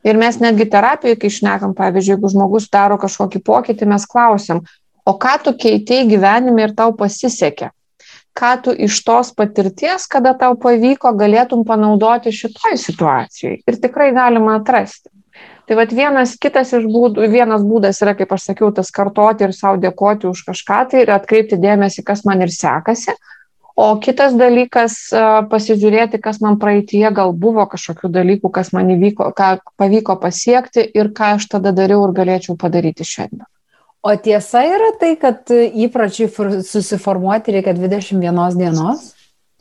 [0.09, 4.63] Ir mes netgi terapijoje, kai šnekam, pavyzdžiui, jeigu žmogus daro kažkokį pokytį, mes klausim,
[5.05, 7.69] o ką tu keitėjai gyvenime ir tau pasisekė
[8.37, 13.57] ką tu iš tos patirties, kada tau pavyko, galėtum panaudoti šitoj situacijai.
[13.67, 15.09] Ir tikrai galima atrasti.
[15.69, 19.53] Tai vad vienas kitas iš būdų, vienas būdas yra, kaip aš sakiau, tas kartoti ir
[19.55, 23.15] savo dėkoti už kažką tai ir atkreipti dėmesį, kas man ir sekasi.
[23.79, 24.97] O kitas dalykas,
[25.51, 31.13] pasižiūrėti, kas man praeitie gal buvo kažkokių dalykų, kas man įvyko, ką pavyko pasiekti ir
[31.15, 33.47] ką aš tada dariau ir galėčiau padaryti šiandien.
[34.01, 39.11] O tiesa yra tai, kad įpročiai susiformuoti reikia 21 dienos?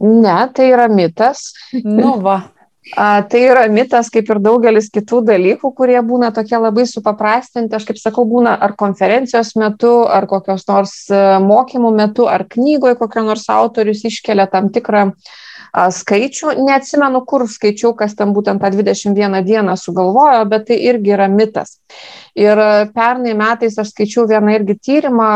[0.01, 1.51] Ne, tai yra mitas.
[1.85, 2.39] Nu va.
[2.97, 7.77] A, tai yra mitas, kaip ir daugelis kitų dalykų, kurie būna tokie labai supaprastinti.
[7.77, 12.97] Aš kaip sakau, būna ar konferencijos metu, ar kokios nors e, mokymų metu, ar knygoje
[12.99, 15.37] kokio nors autorius iškelia tam tikrą uh,
[15.75, 16.55] skaičių.
[16.67, 21.79] Neatsimenu, kur skaičiau, kas ten būtent tą 21 dieną sugalvojo, bet tai irgi yra mitas.
[22.39, 22.59] Ir
[22.95, 25.31] pernai metais aš skaičiau vieną irgi tyrimą,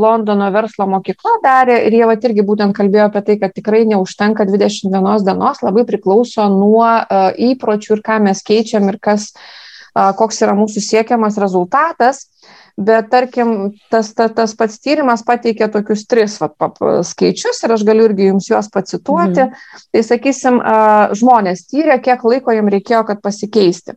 [0.00, 4.46] Londono verslo mokykla darė ir jie vat irgi būtent kalbėjo apie tai, kad tikrai neužtenka
[4.48, 6.88] 21 dienos, labai priklauso nuo
[7.50, 9.32] įpročių ir ką mes keičiam ir kas,
[9.94, 12.26] koks yra mūsų siekiamas rezultatas
[12.76, 17.84] bet tarkim tas ta tas pats tyrimas pateikia tokius tris vat pap skaičius ir aš
[17.86, 19.46] galiu irgi jums juos pacituoti.
[19.46, 19.66] Mhm.
[19.94, 20.60] tai sakysim
[21.14, 23.94] žmonės tyrė kiek laiko jiem reikėjo kad pasikeisti.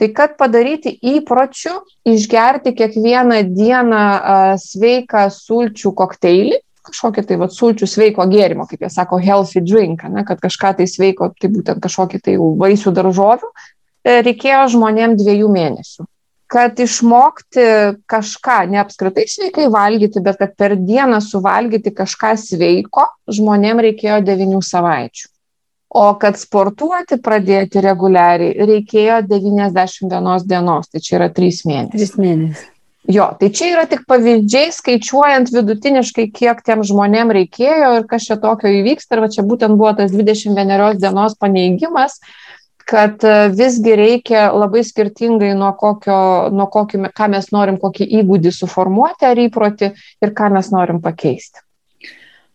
[0.00, 1.76] Tai kad padaryti įpročiu
[2.08, 4.04] išgerti kiekvieną dieną
[4.58, 10.20] sveiką sulčių kokteilį kažkokį tai vat sulčių sveiko gėrimo, kaip jie sako, healthy drink, ne,
[10.28, 13.48] kad kažką tai sveiko, tai būtent kažkokį tai vaisių daržovių,
[14.04, 16.04] e, reikėjo žmonėm dviejų mėnesių
[16.50, 17.66] kad išmokti
[18.10, 24.60] kažką, ne apskritai sveikai valgyti, bet kad per dieną suvalgyti kažką sveiko, žmonėm reikėjo 9
[24.68, 25.30] savaičių.
[25.94, 32.06] O kad sportuoti pradėti reguliariai, reikėjo 91 dienos, tai čia yra 3 mėnesiai.
[32.06, 32.70] 3 mėnesiai.
[33.04, 38.38] Jo, tai čia yra tik pavyzdžiai, skaičiuojant vidutiniškai, kiek tiem žmonėm reikėjo ir kas čia
[38.40, 39.18] tokio įvyksta.
[39.18, 42.16] Ir va čia būtent buvo tas 21 dienos paneigimas,
[42.88, 46.16] kad e, visgi reikia labai skirtingai nuo kokio,
[46.54, 49.92] nuo kokio, ką mes norim, kokį įgūdį suformuoti ar įprotį
[50.24, 51.64] ir ką mes norim pakeisti.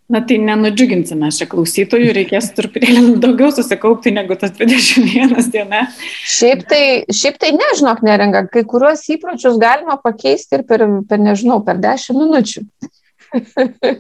[0.10, 5.84] Na tai nenudžiuginsime šią klausytojų, reikės truputėlį daugiau susikaupti negu tas 21 diena.
[6.26, 6.82] Šiaip tai,
[7.14, 12.18] šiaip tai nežinok, nerenga, kai kuriuos įpročius galima pakeisti ir per, per nežinau, per 10
[12.18, 12.66] minučių.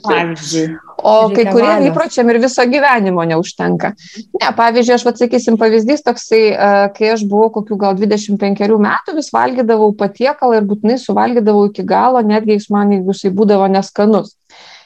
[0.05, 0.65] Pavyzdžiui.
[0.99, 3.93] O kai kuriem įpročiam ir viso gyvenimo neužtenka.
[4.39, 9.31] Ne, pavyzdžiui, aš atsakysim pavyzdys toksai, e, kai aš buvau kokių gal 25 metų, vis
[9.35, 14.35] valgydavau patiekalą ir būtinai suvalgydavau iki galo, netgi jis man, jeigu jisai būdavo neskanus.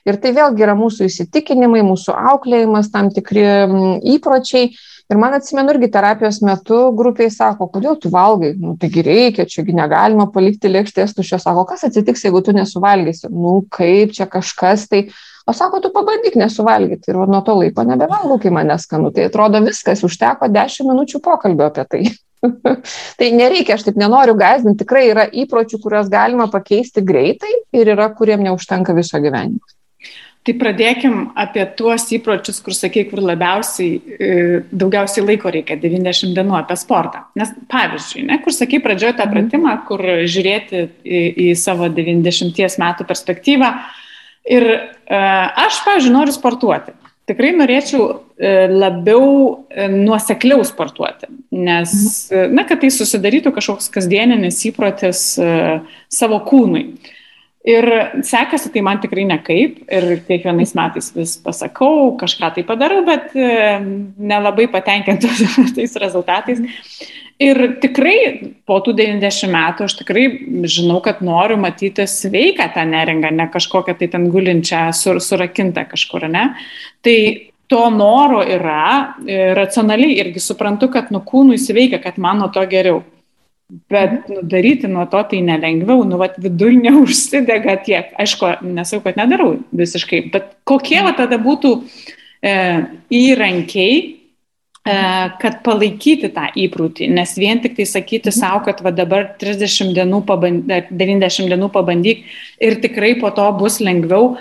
[0.03, 3.45] Ir tai vėlgi yra mūsų įsitikinimai, mūsų auklėjimas, tam tikri
[4.15, 4.73] įpročiai.
[5.11, 9.75] Ir man atsimenu irgi terapijos metu grupiai sako, kodėl tu valgai, nu taigi reikia, čiagi
[9.75, 15.03] negalima palikti lėkštės tuščios, sako, kas atsitiks, jeigu tu nesuvalgysi, nu kaip čia kažkas tai,
[15.47, 17.11] o sako, tu pabandyk nesuvalgyti.
[17.11, 21.67] Ir nuo to laiko nebevalgau, kai man neskanu, tai atrodo viskas, užteko 10 minučių pokalbio
[21.67, 22.03] apie tai.
[23.19, 28.09] tai nereikia, aš taip nenoriu gazdinti, tikrai yra įpročių, kuriuos galima pakeisti greitai ir yra,
[28.17, 29.63] kuriem neužtenka viso gyvenimo.
[30.43, 34.31] Tai pradėkim apie tuos įpročius, kur sakai, kur labiausiai, e,
[34.75, 37.21] daugiausiai laiko reikia, 90 dienų apie sportą.
[37.39, 39.37] Nes pavyzdžiui, ne, kur sakai pradžioje tą mhm.
[39.37, 43.71] pratimą, kur žiūrėti į, į savo 90 metų perspektyvą.
[44.51, 44.83] Ir e,
[45.63, 46.97] aš, pavyzdžiui, noriu sportuoti.
[47.31, 49.31] Tikrai norėčiau e, labiau
[49.95, 51.95] nuosekliau sportuoti, nes,
[52.27, 52.59] mhm.
[52.59, 55.29] na, kad tai susidarytų kažkoks kasdieninis įprotis
[56.11, 56.89] savo kūnui.
[57.63, 57.85] Ir
[58.27, 63.77] sekasi tai man tikrai nekaip ir kiekvienais metais vis pasakau, kažką tai padarau, bet e,
[64.19, 65.39] nelabai patenkintos
[65.77, 66.59] tais rezultatais.
[67.39, 68.17] Ir tikrai
[68.67, 70.25] po tų 90 metų aš tikrai
[70.67, 76.27] žinau, kad noriu matyti sveiką tą neringą, ne kažkokią tai ten gulinčią, sur, surakintą kažkur,
[76.31, 76.49] ne.
[77.03, 77.17] Tai
[77.71, 79.15] to noro yra,
[79.57, 83.01] racionaliai irgi suprantu, kad nu kūnui sveikia, kad man nuo to geriau.
[83.69, 88.11] Bet nu, daryti nuo to tai nelengviau, nu, vat, vidur neužsidega tiek.
[88.19, 91.71] Aišku, nesau, kad nedarau visiškai, bet kokie va tada būtų
[92.43, 92.53] e,
[93.17, 94.97] įrankiai, e,
[95.41, 98.37] kad palaikyti tą įprūtį, nes vien tik tai sakyti mhm.
[98.41, 102.27] savo, kad va dabar 30 dienų pabandyk, 90 dienų pabandyk
[102.61, 104.35] ir tikrai po to bus lengviau,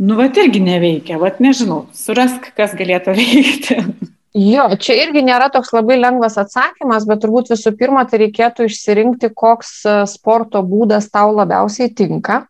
[0.00, 3.82] nu, va irgi neveikia, va nežinau, surask, kas galėtų veikti.
[4.36, 9.30] Jo, čia irgi nėra toks labai lengvas atsakymas, bet turbūt visų pirma, tai reikėtų išsirinkti,
[9.32, 12.42] koks e, sporto būdas tau labiausiai tinka.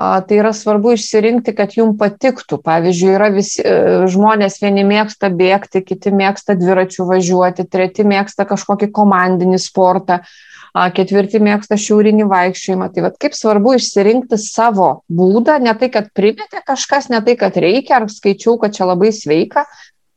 [0.00, 2.56] Tai yra svarbu išsirinkti, kad jum patiktų.
[2.64, 3.74] Pavyzdžiui, yra visi e,
[4.08, 10.22] žmonės, vieni mėgsta bėgti, kiti mėgsta dviračių važiuoti, treti mėgsta kažkokį komandinį sportą,
[10.96, 12.88] ketvirti mėgsta šiaurinį vaikščiojimą.
[12.94, 17.60] Tai vad kaip svarbu išsirinkti savo būdą, ne tai, kad primetė kažkas, ne tai, kad
[17.60, 19.66] reikia, ar skaičiau, kad čia labai sveika,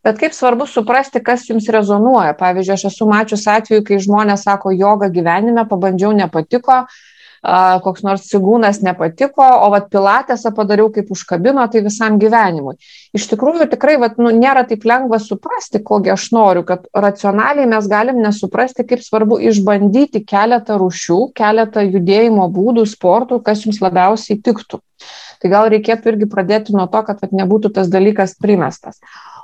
[0.04, 2.36] Bet kaip svarbu suprasti, kas jums rezonuoja.
[2.36, 6.84] Pavyzdžiui, aš esu mačius atveju, kai žmonės sako, joga gyvenime, pabandžiau, nepatiko,
[7.84, 12.78] koks nors cigūnas nepatiko, o vat pilatėsą padariau kaip užkabino, tai visam gyvenimui.
[13.16, 17.88] Iš tikrųjų, tikrai vat, nu, nėra taip lengva suprasti, kogi aš noriu, kad racionaliai mes
[17.91, 24.80] galim nesuprasti, kaip svarbu išbandyti keletą rušių, keletą judėjimo būdų, sportų, kas jums labiausiai tiktų.
[25.43, 29.01] Tai gal reikėtų irgi pradėti nuo to, kad vat, nebūtų tas dalykas primestas.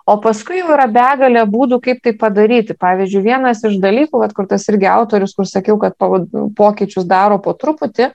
[0.10, 2.74] O paskui jau yra begalė būdų, kaip tai padaryti.
[2.82, 5.98] Pavyzdžiui, vienas iš dalykų, vat, kur tas irgi autorius, kur sakiau, kad
[6.58, 8.10] pokyčius daro po truputį,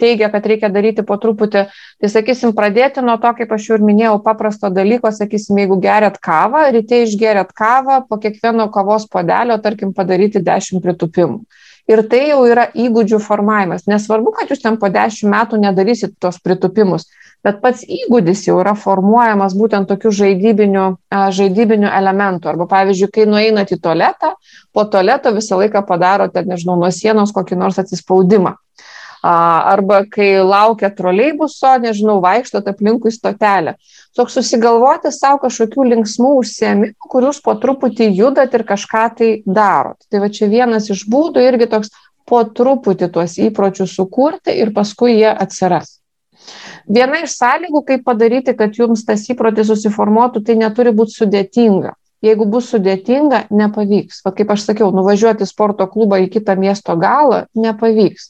[0.00, 1.62] teigia, kad reikia daryti po truputį.
[2.02, 6.18] Tai sakysim, pradėti nuo to, kaip aš jau ir minėjau, paprasto dalyko, sakysim, jeigu geriat
[6.20, 11.40] kavą, ryte išgeriat kavą, po kiekvieno kavos podelio, tarkim, padaryti 10 pritupimų.
[11.90, 13.88] Ir tai jau yra įgūdžių formavimas.
[13.88, 17.08] Nesvarbu, kad jūs ten po 10 metų nedarysit tos pritupimus
[17.46, 20.86] bet pats įgūdis jau yra formuojamas būtent tokių žaidybinių,
[21.36, 22.52] žaidybinių elementų.
[22.52, 24.34] Arba, pavyzdžiui, kai nueinat į tualetą,
[24.76, 28.56] po tualeto visą laiką padarote, nežinau, nuo sienos kokį nors atsispaudimą.
[29.20, 33.74] Arba kai laukia troleibuso, nežinau, vaikštot aplinkui stotelę.
[34.16, 40.00] Toks susigalvoti savo kažkokių linksmų užsiemimų, kurius po truputį judat ir kažką tai darot.
[40.08, 41.92] Tai va čia vienas iš būdų irgi toks
[42.24, 45.99] po truputį tuos įpročius sukurti ir paskui jie atsiras.
[46.90, 51.94] Viena iš sąlygų, kaip padaryti, kad jums tas įprotis susiformuotų, tai neturi būti sudėtinga.
[52.20, 54.18] Jeigu bus sudėtinga, nepavyks.
[54.26, 58.28] Va, kaip aš sakiau, nuvažiuoti sporto klubą į kitą miesto galą nepavyks.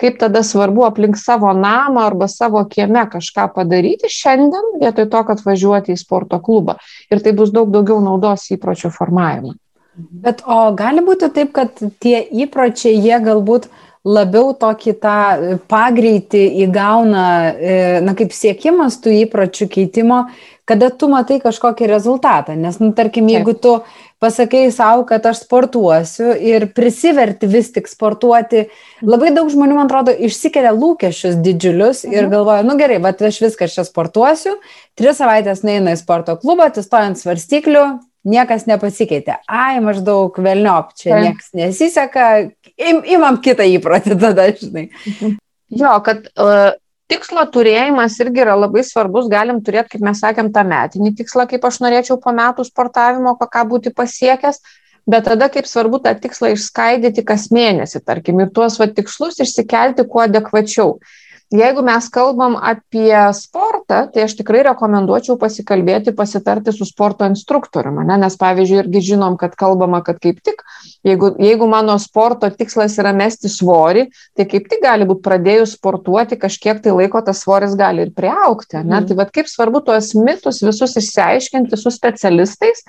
[0.00, 5.44] Kaip tada svarbu aplink savo namą arba savo kieme kažką padaryti šiandien, vietoj to, kad
[5.44, 6.78] važiuoti į sporto klubą.
[7.12, 9.52] Ir tai bus daug daugiau naudos įpročių formavimą.
[9.96, 15.54] Bet o gali būti taip, kad tie įpročiai, jie galbūt uh, labiau tokį tą e,
[15.70, 20.26] pagreitį įgauna, e, na, kaip siekimas tų įpročių keitimo,
[20.66, 22.56] kada tu matai kažkokį rezultatą.
[22.58, 23.76] Nes, nu, tarkim, jeigu tu
[24.22, 28.64] pasakai savo, kad aš sportuosiu ir prisiverti vis tik sportuoti,
[29.04, 32.32] labai daug žmonių, man atrodo, išsikelia lūkesčius didžiulius ir mhm.
[32.34, 34.56] galvoja, nu gerai, bet aš viską čia sportuosiu,
[34.98, 37.86] tris savaitės neina į sporto klubą, atsistojant svarstyklių,
[38.26, 39.40] niekas nepasikeitė.
[39.46, 42.30] Ai, maždaug velniop, čia niekas nesiseka,
[42.76, 44.90] im, imam kitą įprotį tada, žinai.
[45.66, 46.76] Jo, kad uh,
[47.10, 51.64] tikslo turėjimas irgi yra labai svarbus, galim turėti, kaip mes sakėm, tą metinį tikslą, kaip
[51.66, 54.60] aš norėčiau po metų sportavimo, ką būti pasiekęs,
[55.10, 60.06] bet tada kaip svarbu tą tikslą išskaidyti kas mėnesį, tarkim, ir tuos va, tikslus išsikelti
[60.10, 60.96] kuo adekvačiau.
[61.54, 68.16] Jeigu mes kalbam apie sportą, tai aš tikrai rekomenduočiau pasikalbėti, pasitarti su sporto instruktoriumi, ne?
[68.18, 70.64] nes pavyzdžiui, irgi žinom, kad kalbama, kad kaip tik,
[71.06, 76.40] jeigu, jeigu mano sporto tikslas yra mesti svorį, tai kaip tik gali būti pradėjus sportuoti,
[76.42, 78.80] kažkiek tai laiko tas svoris gali ir priaukti.
[78.82, 78.96] Ne?
[78.98, 79.06] Mm.
[79.06, 82.82] Tai vad kaip svarbu tuos mitus visus išsiaiškinti su specialistais.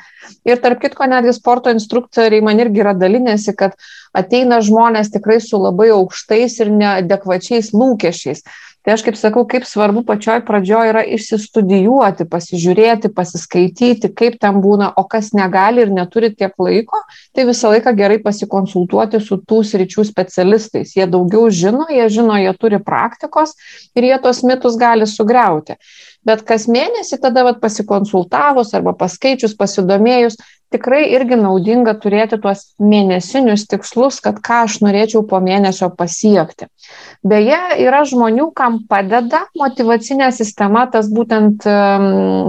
[0.49, 3.77] Ir tarp kitko, netgi sporto instruktoriai man irgi yra dalinėsi, kad
[4.17, 8.46] ateina žmonės tikrai su labai aukštais ir neadekvačiais lūkesčiais.
[8.87, 14.93] Tai aš kaip sakau, kaip svarbu pačioj pradžioje yra išsistudijuoti, pasižiūrėti, pasiskaityti, kaip ten būna,
[14.95, 17.01] o kas negali ir neturi tiek laiko,
[17.35, 20.95] tai visą laiką gerai pasikonsultuoti su tų sričių specialistais.
[20.95, 23.57] Jie daugiau žino, jie žino, jie turi praktikos
[23.91, 25.75] ir jie tos mitus gali sugriauti.
[26.23, 30.39] Bet kas mėnesį tada vat, pasikonsultavus arba paskaičius, pasidomėjus,
[30.73, 36.67] tikrai irgi naudinga turėti tuos mėnesinius tikslus, kad ką aš norėčiau po mėnesio pasiekti.
[37.27, 41.65] Beje, yra žmonių, kam padeda motivacinė sistema, tas būtent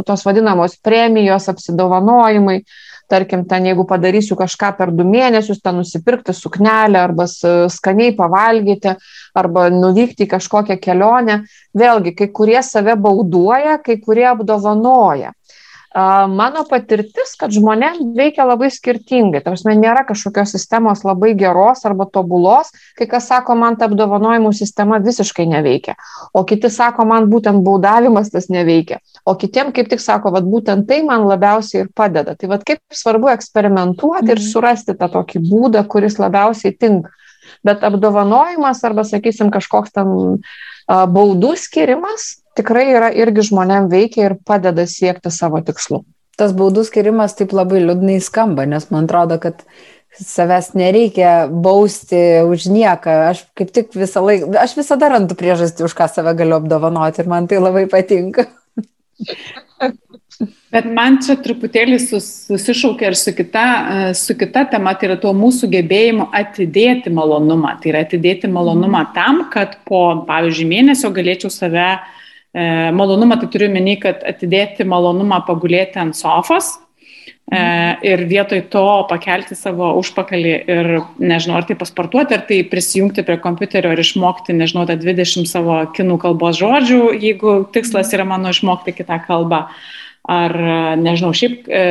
[0.09, 2.63] tos vadinamos premijos, apsidovanojimai.
[3.09, 8.93] Tarkim, ten jeigu padarysiu kažką per du mėnesius, ten nusipirkti suknelę arba skaniai pavalgyti
[9.33, 11.39] arba nuvykti į kažkokią kelionę.
[11.73, 15.33] Vėlgi, kai kurie save bauduoja, kai kurie apdovanoja
[15.95, 19.41] mano patirtis, kad žmonėms veikia labai skirtingai.
[19.45, 22.71] Tarsi nėra kažkokios sistemos labai geros arba tobulos.
[22.99, 25.97] Kai kas sako, man ta apdovanojimų sistema visiškai neveikia.
[26.35, 29.01] O kiti sako, man būtent baudavimas tas neveikia.
[29.25, 32.37] O kitiem kaip tik sako, vad būtent tai man labiausiai ir padeda.
[32.37, 34.49] Tai vad kaip svarbu eksperimentuoti ir mhm.
[34.53, 37.15] surasti tą tokį būdą, kuris labiausiai tinka.
[37.65, 40.43] Bet apdovanojimas arba, sakysim, kažkoks ten
[40.89, 46.03] baudų skirimas tikrai yra irgi žmonėm veikia ir padeda siekti savo tikslų.
[46.39, 49.65] Tas baudų skirimas taip labai liūdnai skamba, nes man atrodo, kad
[50.19, 53.15] savęs nereikia bausti už nieką.
[53.33, 57.31] Aš kaip tik visą laiką, aš visada randu priežastį, už ką save galiu apdovanoti ir
[57.31, 58.47] man tai labai patinka.
[60.71, 63.65] Bet man čia truputėlį sus, susišaukia ir su kita,
[64.15, 67.73] su kita tema, tai yra to mūsų gebėjimo atidėti malonumą.
[67.83, 72.18] Tai yra atidėti malonumą tam, kad po, pavyzdžiui, mėnesio galėčiau save uh,
[72.95, 76.77] malonumą tai turiu menį, kad atidėti malonumą pagulėti ant sofos.
[77.49, 77.61] E,
[78.05, 83.39] ir vietoj to pakelti savo užpakalį ir, nežinau, ar tai pasportuoti, ar tai prisijungti prie
[83.41, 88.93] kompiuterio ir išmokti, nežinau, tą 20 savo kinų kalbos žodžių, jeigu tikslas yra mano išmokti
[89.01, 89.65] kitą kalbą.
[90.29, 90.53] Ar,
[91.01, 91.85] nežinau, šiaip e,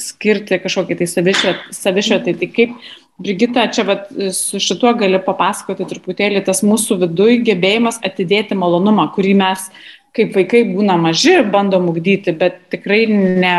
[0.00, 2.78] skirti kažkokį tai savišvietai, tai kaip
[3.18, 9.32] Brigita, čia vat, su šituo gali papasakoti truputėlį tas mūsų viduj gebėjimas atidėti malonumą, kurį
[9.40, 9.64] mes
[10.14, 13.56] kaip vaikai būna maži, bandom ugdyti, bet tikrai ne,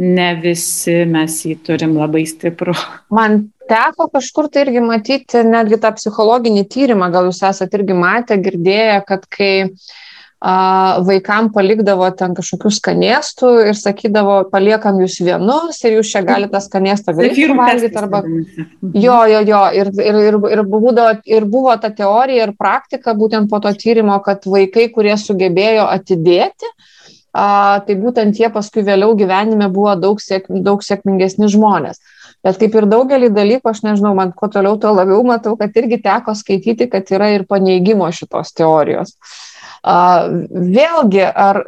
[0.00, 2.74] ne visi mes jį turim labai stiprų.
[3.14, 8.40] Man teko kažkur tai irgi matyti netgi tą psichologinį tyrimą, gal jūs esate irgi matę,
[8.40, 9.92] girdėję, kad kai uh,
[10.44, 17.14] vaikam palikdavo ten kažkokių skanėstų ir sakydavo, paliekam jūs vienus ir jūs čia galite skanėstą
[17.16, 17.96] greitai valgyti.
[17.96, 18.20] Arba...
[18.92, 19.62] Jo, jo, jo.
[19.72, 24.18] Ir, ir, ir, ir, būdavo, ir buvo ta teorija ir praktika būtent po to tyrimo,
[24.24, 26.68] kad vaikai, kurie sugebėjo atidėti,
[27.32, 32.02] a, tai būtent jie paskui vėliau gyvenime buvo daug, sėk, daug sėkmingesni žmonės.
[32.44, 36.02] Bet kaip ir daugelį dalykų, aš nežinau, man kuo toliau, tuo labiau matau, kad irgi
[36.04, 39.16] teko skaityti, kad yra ir paneigimo šitos teorijos.
[39.16, 39.53] Uh,
[39.84, 41.58] Vėlgi, ar,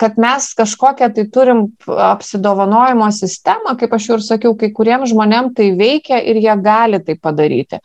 [0.00, 5.52] kad mes kažkokią tai turim apsidovanojimo sistemą, kaip aš jau ir sakiau, kai kuriems žmonėms
[5.58, 7.82] tai veikia ir jie gali tai padaryti.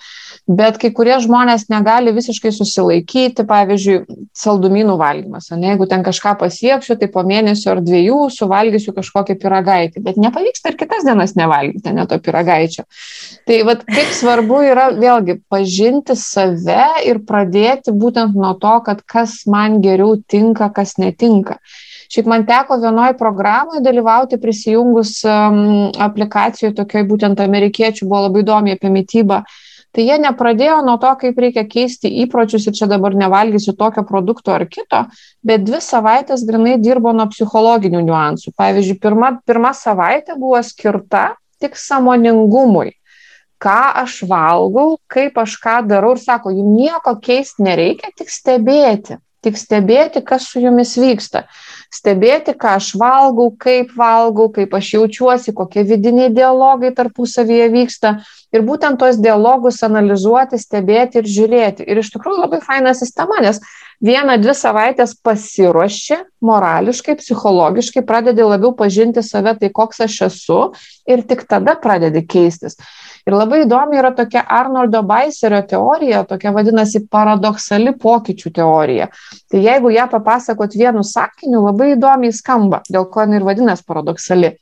[0.48, 3.98] Bet kai kurie žmonės negali visiškai susilaikyti, pavyzdžiui,
[4.32, 5.50] saldumynų valgymas.
[5.52, 10.04] Ne, jeigu ten kažką pasieksiu, tai po mėnesio ar dviejų suvalgysiu kažkokį piragaitį.
[10.06, 12.88] Bet nepavyksta ir kitas dienas nevalgyti ne to piragaičio.
[13.44, 19.42] Tai vad kaip svarbu yra vėlgi pažinti save ir pradėti būtent nuo to, kad kas
[19.52, 21.60] man geriau tinka, kas netinka.
[22.08, 28.80] Šiaip man teko vienoje programoje dalyvauti prisijungus um, aplikacijų, tokioj būtent amerikiečių buvo labai įdomi
[28.80, 29.44] apie mytybą.
[29.98, 34.54] Tai jie nepradėjo nuo to, kaip reikia keisti įpročius ir čia dabar nevalgysiu tokio produkto
[34.54, 35.00] ar kito,
[35.42, 38.54] bet dvi savaitės grinai dirbo nuo psichologinių niuansų.
[38.62, 42.94] Pavyzdžiui, pirma, pirma savaitė buvo skirta tik samoningumui
[43.58, 49.18] ką aš valgau, kaip aš ką darau ir sako, jums nieko keisti nereikia, tik stebėti
[49.48, 51.46] tik stebėti, kas su jumis vyksta.
[51.94, 58.18] Stebėti, ką aš valgau, kaip valgau, kaip aš jaučiuosi, kokie vidiniai dialogai tarpusavyje vyksta.
[58.52, 61.88] Ir būtent tos dialogus analizuoti, stebėti ir žiūrėti.
[61.88, 63.62] Ir iš tikrųjų labai faina sistema, nes
[64.04, 70.62] vieną, dvi savaitės pasiruoši morališkai, psichologiškai, pradedi labiau pažinti save, tai koks aš esu
[71.08, 72.78] ir tik tada pradedi keistis.
[73.28, 79.10] Ir labai įdomi yra tokia Arnoldo Baiserio teorija, tokia vadinasi paradoksali pokyčių teorija.
[79.52, 84.54] Tai jeigu ją papasakot vienu sakiniu, labai įdomiai skamba, dėl ko jinai ir vadinasi paradoksali.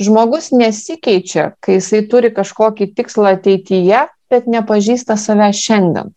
[0.00, 6.12] Žmogus nesikeičia, kai jisai turi kažkokį tikslą ateityje, bet nepažįsta save šiandien.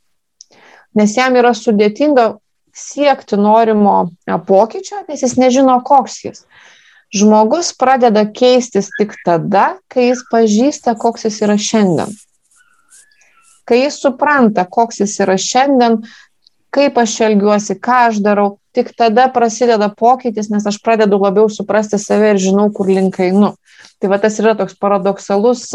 [0.95, 2.31] Nes jam yra sudėtinga
[2.75, 4.09] siekti norimo
[4.47, 6.45] pokyčio, nes jis nežino, koks jis.
[7.15, 12.11] Žmogus pradeda keistis tik tada, kai jis pažįsta, koks jis yra šiandien.
[13.65, 15.97] Kai jis supranta, koks jis yra šiandien,
[16.73, 21.97] kaip aš elgiuosi, ką aš darau, tik tada prasideda pokytis, nes aš pradedu labiau suprasti
[21.97, 23.55] save ir žinau, kur link einu.
[23.99, 25.65] Tai va tas yra toks paradoksalus,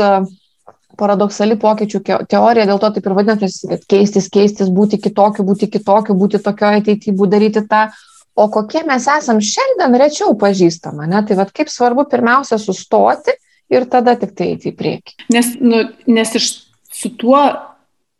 [0.98, 6.14] paradoksali pokyčių teorija, dėl to taip ir vadinasi, kad keistis, keistis, būti kitokiu, būti kitokiu,
[6.18, 7.88] būti tokioje ateityje, daryti tą,
[8.34, 11.22] o kokie mes esam šiandien rečiau pažįstama, ne?
[11.26, 13.36] Tai vad kaip svarbu pirmiausia sustoti
[13.72, 15.16] ir tada tik tai eiti į priekį.
[15.34, 16.50] Nes, nu, nes iš
[16.94, 17.42] su tuo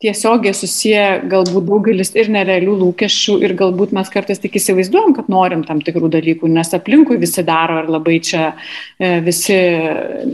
[0.03, 5.63] tiesiogiai susiję galbūt daugelis ir nerealių lūkesčių ir galbūt mes kartais tik įsivaizduojam, kad norim
[5.67, 9.55] tam tikrų dalykų, nes aplinkui visi daro ir labai čia e, visi,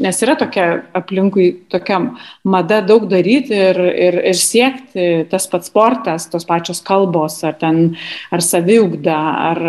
[0.02, 0.66] nes yra tokia
[0.98, 2.02] aplinkui tokia
[2.42, 7.92] mada daug daryti ir, ir, ir siekti tas pats sportas, tos pačios kalbos ar ten,
[8.34, 9.18] ar saviugda,
[9.52, 9.66] ar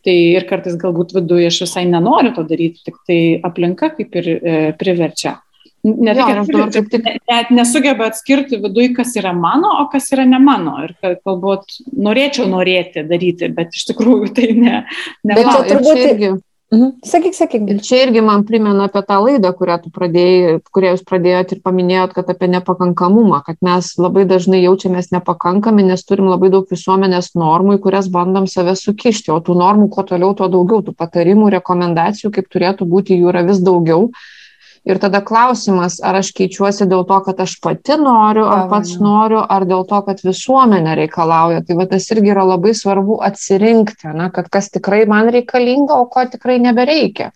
[0.00, 4.28] Tai ir kartais galbūt viduje aš visai nenoriu to daryti, tik tai aplinka kaip ir
[4.32, 5.34] e, priverčia.
[5.82, 7.06] Ne tai, kad jo, tik...
[7.30, 10.76] net nesugeba atskirti viduje, kas yra mano, o kas yra ne mano.
[10.84, 10.92] Ir
[11.24, 14.76] galbūt norėčiau norėti daryti, bet iš tikrųjų tai ne.
[15.24, 16.32] ne bet čia turbūt irgi.
[16.70, 16.90] Mhm.
[17.02, 17.64] Sakyk, sakyk.
[17.66, 21.62] Ir čia irgi man primena apie tą laidą, kurią tu pradėjai, kurią jūs pradėjot ir
[21.64, 27.32] paminėjot, kad apie nepakankamumą, kad mes labai dažnai jaučiamės nepakankami, nes turim labai daug visuomenės
[27.34, 31.50] normų, į kurias bandom save sukišti, o tų normų kuo toliau, tuo daugiau, tų patarimų,
[31.56, 34.12] rekomendacijų, kaip turėtų būti, jų yra vis daugiau.
[34.88, 39.42] Ir tada klausimas, ar aš keičiuosi dėl to, kad aš pati noriu, ar pats noriu,
[39.44, 41.60] ar dėl to, kad visuomenė reikalauja.
[41.68, 46.08] Tai va tas irgi yra labai svarbu atsirinkti, na, kad kas tikrai man reikalinga, o
[46.08, 47.28] ko tikrai nebereikia.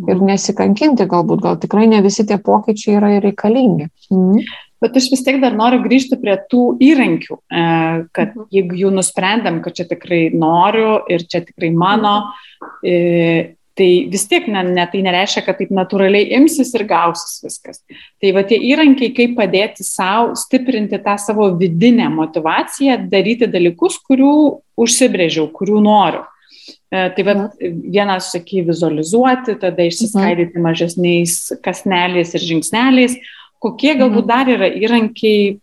[0.00, 0.26] Ir mhm.
[0.32, 3.88] nesikankinti galbūt, gal tikrai ne visi tie pokyčiai yra reikalingi.
[4.10, 4.44] Mhm.
[4.82, 7.66] Bet aš vis tiek dar noriu grįžti prie tų įrankių, e,
[8.16, 12.16] kad jeigu jau nusprendėm, kad čia tikrai noriu ir čia tikrai mano,
[13.78, 17.80] Tai vis tiek ne, ne, tai nereiškia, kad taip natūraliai imsis ir gausis viskas.
[18.20, 24.34] Tai va tie įrankiai, kaip padėti savo stiprinti tą savo vidinę motivaciją, daryti dalykus, kurių
[24.76, 26.20] užsibrėžiau, kurių noriu.
[26.92, 27.36] E, tai va,
[27.96, 30.66] vienas, saky, vizualizuoti, tada išsiskaidyti mhm.
[30.68, 33.16] mažesniais kasneliais ir žingsneliais.
[33.62, 34.32] Kokie galbūt mhm.
[34.34, 35.54] dar yra įrankiai,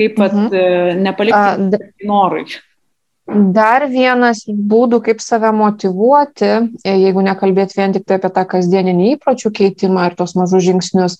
[0.00, 1.04] kaip pat mhm.
[1.04, 2.48] nepalikti norui?
[3.26, 6.50] Dar vienas būdų, kaip save motivuoti,
[6.84, 11.16] e, jeigu nekalbėt vien tik tai apie tą kasdieninį įpročių keitimą ir tos mažus žingsnius,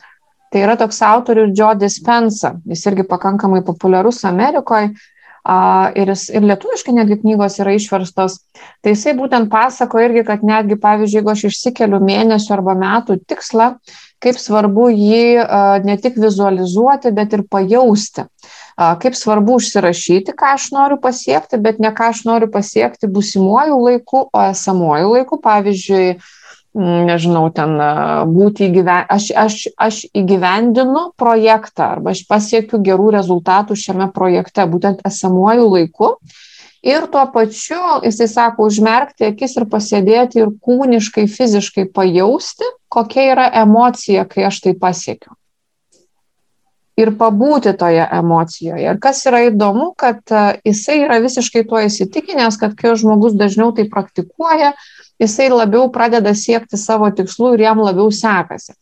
[0.52, 2.58] tai yra toks autorius Joe Dispensa.
[2.68, 4.92] Jis irgi pakankamai populiarus Amerikoje
[5.44, 8.38] ir, jis, ir lietuviškai netgi knygos yra išverstos.
[8.84, 13.74] Tai jisai būtent pasako irgi, kad netgi, pavyzdžiui, jeigu aš išsikeliu mėnesių arba metų tikslą,
[14.24, 15.24] kaip svarbu jį
[15.84, 18.24] ne tik vizualizuoti, bet ir pajausti
[18.74, 24.24] kaip svarbu užsirašyti, ką aš noriu pasiekti, bet ne ką aš noriu pasiekti būsimuoju laiku,
[24.34, 25.38] o esamuoju laiku.
[25.44, 26.16] Pavyzdžiui,
[26.74, 27.76] nežinau, ten
[28.30, 29.06] būti įgyven...
[29.08, 36.10] aš, aš, aš įgyvendinu projektą arba aš pasiekiu gerų rezultatų šiame projekte, būtent esamuoju laiku.
[36.84, 43.46] Ir tuo pačiu, jisai sako, užmerkti akis ir pasėdėti ir kūniškai, fiziškai pajausti, kokia yra
[43.62, 45.32] emocija, kai aš tai pasiekiu
[47.00, 48.84] ir pabūti toje emocijoje.
[48.86, 53.74] Ir kas yra įdomu, kad e, jisai yra visiškai tuo įsitikinęs, kad kai žmogus dažniau
[53.74, 54.72] tai praktikuoja,
[55.22, 58.76] jisai labiau pradeda siekti savo tikslų ir jam labiau sekasi.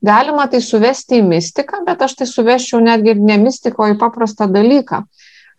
[0.00, 4.00] Galima tai suvesti į mistiką, bet aš tai suveščiau netgi ir ne mistiką, o į
[4.00, 5.04] paprastą dalyką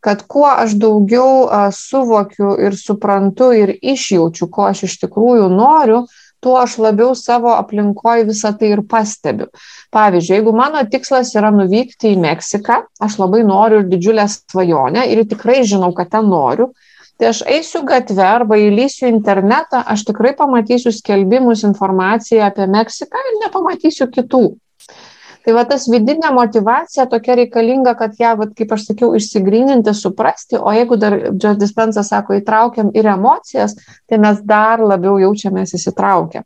[0.02, 6.00] kad kuo aš daugiau a, suvokiu ir suprantu ir išjaučiu, ko aš iš tikrųjų noriu,
[6.42, 9.48] tuo aš labiau savo aplinkoje visą tai ir pastebiu.
[9.94, 15.24] Pavyzdžiui, jeigu mano tikslas yra nuvykti į Meksiką, aš labai noriu ir didžiulę svajonę ir
[15.30, 16.72] tikrai žinau, kad ten noriu,
[17.22, 23.40] tai aš eisiu gatve arba įlysiu internetą, aš tikrai pamatysiu skelbimus, informaciją apie Meksiką ir
[23.46, 24.46] nepamatysiu kitų.
[25.46, 30.60] Tai va tas vidinė motivacija tokia reikalinga, kad ją, va, kaip aš sakiau, išsigryninti, suprasti,
[30.60, 33.74] o jeigu dar Džos Dispensa sako, įtraukiam ir emocijas,
[34.10, 36.44] tai mes dar labiau jaučiamės įsitraukę.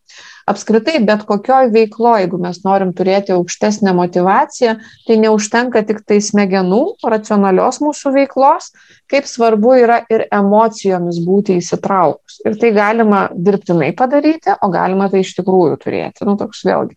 [0.48, 4.76] Apskritai, bet kokioj veikloje, jeigu mes norim turėti aukštesnę motivaciją,
[5.08, 8.70] tai neužtenka tik tai smegenų, racionalios mūsų veiklos,
[9.12, 12.40] kaip svarbu yra ir emocijomis būti įsitraukus.
[12.46, 16.30] Ir tai galima dirbtinai padaryti, o galima tai iš tikrųjų turėti.
[16.30, 16.96] Nu, toks vėlgi.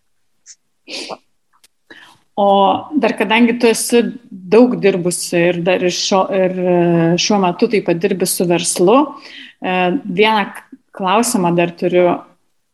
[2.39, 3.99] O dar kadangi tu esi
[4.31, 6.75] daug dirbusi ir dar ir šio, ir e,
[7.19, 8.95] šiuo metu taip pat dirbi su verslu,
[9.59, 9.73] e,
[10.19, 10.45] vieną
[10.95, 12.05] klausimą dar turiu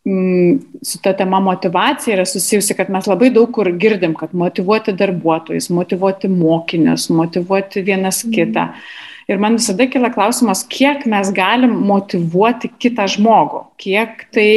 [0.06, 4.94] mm, su ta tema motivacija yra susijusi, kad mes labai daug kur girdim, kad motivuoti
[5.00, 8.36] darbuotojus, motivuoti mokinius, motivuoti vienas mhm.
[8.38, 8.68] kitą.
[9.26, 14.52] Ir man visada kila klausimas, kiek mes galim motivuoti kitą žmogų, kiek tai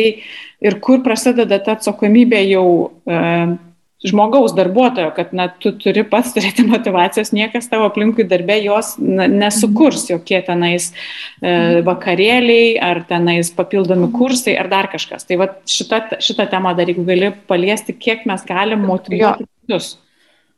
[0.60, 2.66] ir kur prasideda ta atsakomybė jau
[3.08, 3.56] uh,
[4.06, 9.26] žmogaus darbuotojo, kad na, tu turi pats turėti motivacijos, niekas tavo aplinkui darbė jos na,
[9.30, 10.12] nesukurs, mhm.
[10.14, 10.96] jokie tenais e,
[11.50, 11.80] mhm.
[11.88, 14.16] vakarėliai ar tenais papildomi mhm.
[14.18, 15.26] kursai ar dar kažkas.
[15.28, 19.96] Tai va šitą, šitą temą dar jeigu gali paliesti, kiek mes galim motivuoti kitus.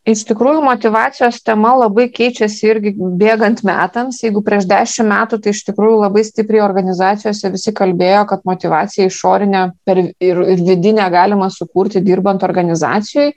[0.09, 4.23] Iš tikrųjų, motivacijos tema labai keičiasi irgi bėgant metams.
[4.25, 9.65] Jeigu prieš dešimt metų, tai iš tikrųjų labai stipriai organizacijose visi kalbėjo, kad motivaciją išorinę
[9.93, 13.35] ir, ir vidinę galima sukurti dirbant organizacijai.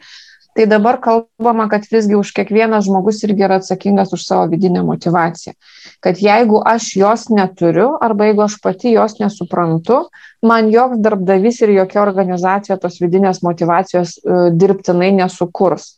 [0.54, 5.56] Tai dabar kalbama, kad visgi už kiekvieną žmogus irgi yra atsakingas už savo vidinę motivaciją.
[6.00, 10.04] Kad jeigu aš jos neturiu arba jeigu aš pati jos nesuprantu,
[10.46, 15.98] man joks darbdavys ir jokia organizacija tos vidinės motivacijos uh, dirbtinai nesukurs.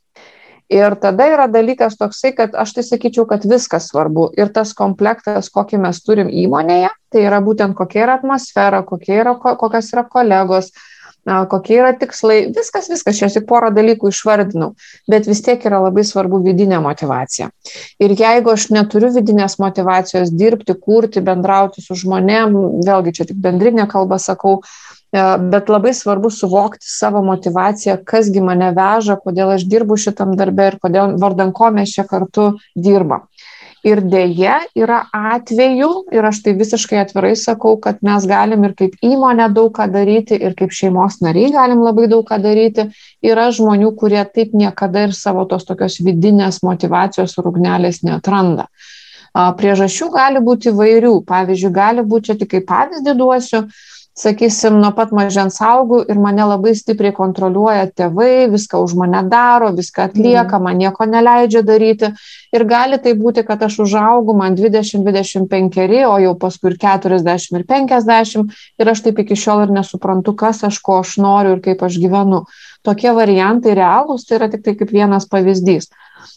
[0.74, 4.32] Ir tada yra dalykas toksai, kad aš tai sakyčiau, kad viskas svarbu.
[4.40, 9.36] Ir tas komplektas, kokį mes turim įmonėje, tai yra būtent kokia yra atmosfera, kokie yra,
[9.38, 10.72] kokios yra kolegos,
[11.26, 12.40] kokie yra tikslai.
[12.56, 14.74] Viskas, viskas, čia tik porą dalykų išvardinau.
[15.12, 17.50] Bet vis tiek yra labai svarbu vidinė motivacija.
[18.02, 23.88] Ir jeigu aš neturiu vidinės motivacijos dirbti, kurti, bendrauti su žmonėm, vėlgi čia tik bendrinė
[23.92, 24.60] kalba sakau,
[25.16, 25.22] E,
[25.52, 30.78] bet labai svarbu suvokti savo motivaciją, kasgi mane veža, kodėl aš dirbu šitam darbę ir
[30.82, 32.50] kodėl vardan ko mes čia kartu
[32.88, 33.28] dirbam.
[33.86, 38.96] Ir dėje yra atvejų, ir aš tai visiškai atvirai sakau, kad mes galim ir kaip
[39.06, 42.88] įmonė daug ką daryti, ir kaip šeimos nariai galim labai daug ką daryti.
[43.22, 48.66] Yra žmonių, kurie taip niekada ir savo tos tokios vidinės motivacijos ir ugnelės netranda.
[49.36, 51.20] Priežasčių gali būti vairių.
[51.30, 53.66] Pavyzdžiui, gali būti, čia tik kaip pavyzdį duosiu,
[54.16, 59.74] sakysim, nuo pat mažens augų ir mane labai stipriai kontroliuoja tėvai, viską už mane daro,
[59.76, 62.14] viską atlieka, man nieko neleidžia daryti.
[62.56, 67.68] Ir gali tai būti, kad aš užaugau, man 20-25, o jau paskui ir 40 ir
[67.68, 71.84] 50 ir aš taip iki šiol ir nesuprantu, kas aš, ko aš noriu ir kaip
[71.84, 72.46] aš gyvenu.
[72.86, 75.90] Tokie variantai realūs, tai yra tik tai kaip vienas pavyzdys.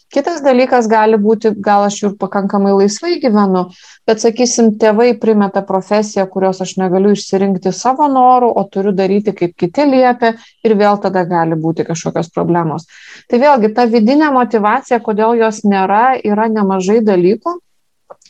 [0.09, 3.67] Kitas dalykas gali būti, gal aš ir pakankamai laisvai gyvenu,
[4.09, 9.53] bet, sakysim, tėvai primeta profesiją, kurios aš negaliu išsirinkti savo norų, o turiu daryti kaip
[9.53, 10.33] kiti liepia
[10.65, 12.89] ir vėl tada gali būti kažkokios problemos.
[13.29, 17.59] Tai vėlgi, ta vidinė motivacija, kodėl jos nėra, yra nemažai dalykų.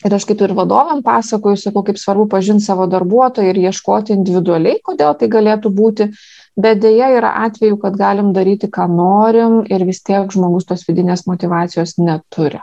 [0.03, 4.79] Ir aš kaip ir vadovam pasakoju, sakau, kaip svarbu pažinti savo darbuotoją ir ieškoti individualiai,
[4.83, 6.11] kodėl tai galėtų būti
[6.59, 11.25] bet dėja yra atvejų, kad galim daryti, ką norim ir vis tiek žmogus tos vidinės
[11.29, 12.61] motivacijos neturi.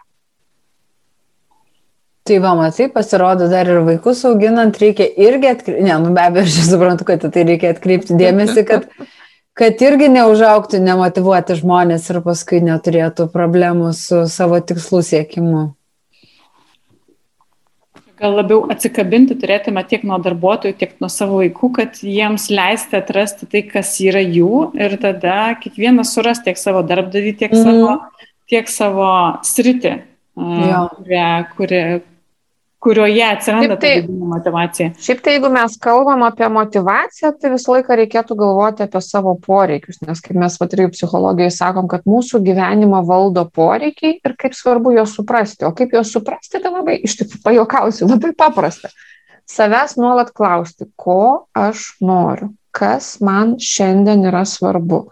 [2.27, 6.49] Tai va, matai, pasirodo, dar ir vaikus auginant reikia irgi atkreipti, ne, nu be abejo,
[6.49, 8.89] aš suprantu, kad tai reikia atkreipti dėmesį, kad,
[9.57, 15.63] kad irgi neužauktų nemotivuoti žmonės ir paskui neturėtų problemų su savo tikslų siekimu
[18.17, 23.49] gal labiau atsikabinti turėtume tiek nuo darbuotojų, tiek nuo savo vaikų, kad jiems leisti atrasti
[23.53, 27.65] tai, kas yra jų ir tada kiekvienas suras tiek savo darbdavį, tiek, mm.
[27.67, 29.11] savo, tiek savo
[29.47, 29.97] sritį,
[30.37, 31.83] kurią, kuri,
[32.87, 34.93] kurioje atsiranda ta vidinė motivacija.
[35.03, 39.99] Šiaip tai, jeigu mes kalbam apie motivaciją, tai visą laiką reikėtų galvoti apie savo poreikius,
[40.07, 44.95] nes kaip mes vat irgi psichologijai sakom, kad mūsų gyvenimą valdo poreikiai ir kaip svarbu
[44.97, 45.67] juos suprasti.
[45.67, 48.93] O kaip juos suprasti, tai labai, iš tikrųjų, pajokausiu, labai paprasta.
[49.47, 55.07] Savęs nuolat klausti, ko aš noriu, kas man šiandien yra svarbu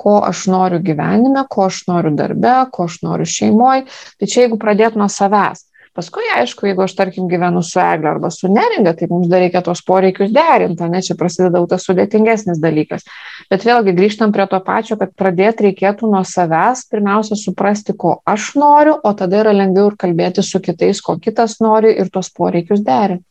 [0.00, 3.84] ko aš noriu gyvenime, ko aš noriu darbe, ko aš noriu šeimoje.
[4.16, 5.66] Tai čia jeigu pradėt nuo savęs.
[6.00, 9.60] Paskui, aišku, jeigu aš, tarkim, gyvenu su eglė arba su neringa, tai mums dar reikia
[9.60, 13.04] tos poreikius derinti, ne, čia prasideda tas sudėtingesnis dalykas.
[13.52, 18.54] Bet vėlgi grįžtam prie to pačio, kad pradėti reikėtų nuo savęs, pirmiausia, suprasti, ko aš
[18.56, 22.80] noriu, o tada yra lengviau ir kalbėti su kitais, ko kitas nori ir tos poreikius
[22.86, 23.28] derinti.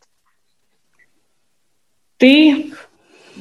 [2.21, 2.37] Tai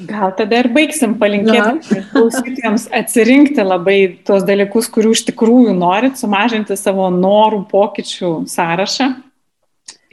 [0.07, 3.96] Gal tada ir baigsim palinkėti klausytėjams atsirinkti labai
[4.26, 9.09] tuos dalykus, kurių iš tikrųjų norit, sumažinti savo norų pokyčių sąrašą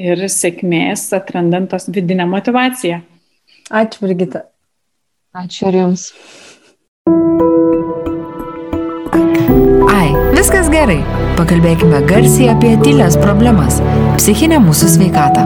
[0.01, 3.03] ir sėkmės atrandant tos vidinę motivaciją.
[3.69, 4.45] Ačiū, Virgita.
[5.35, 6.09] Ačiū ir Jums.
[9.91, 11.01] Ai, viskas gerai.
[11.35, 13.81] Pakalbėkime garsiai apie tylės problemas-
[14.19, 15.43] psichinę mūsų sveikatą.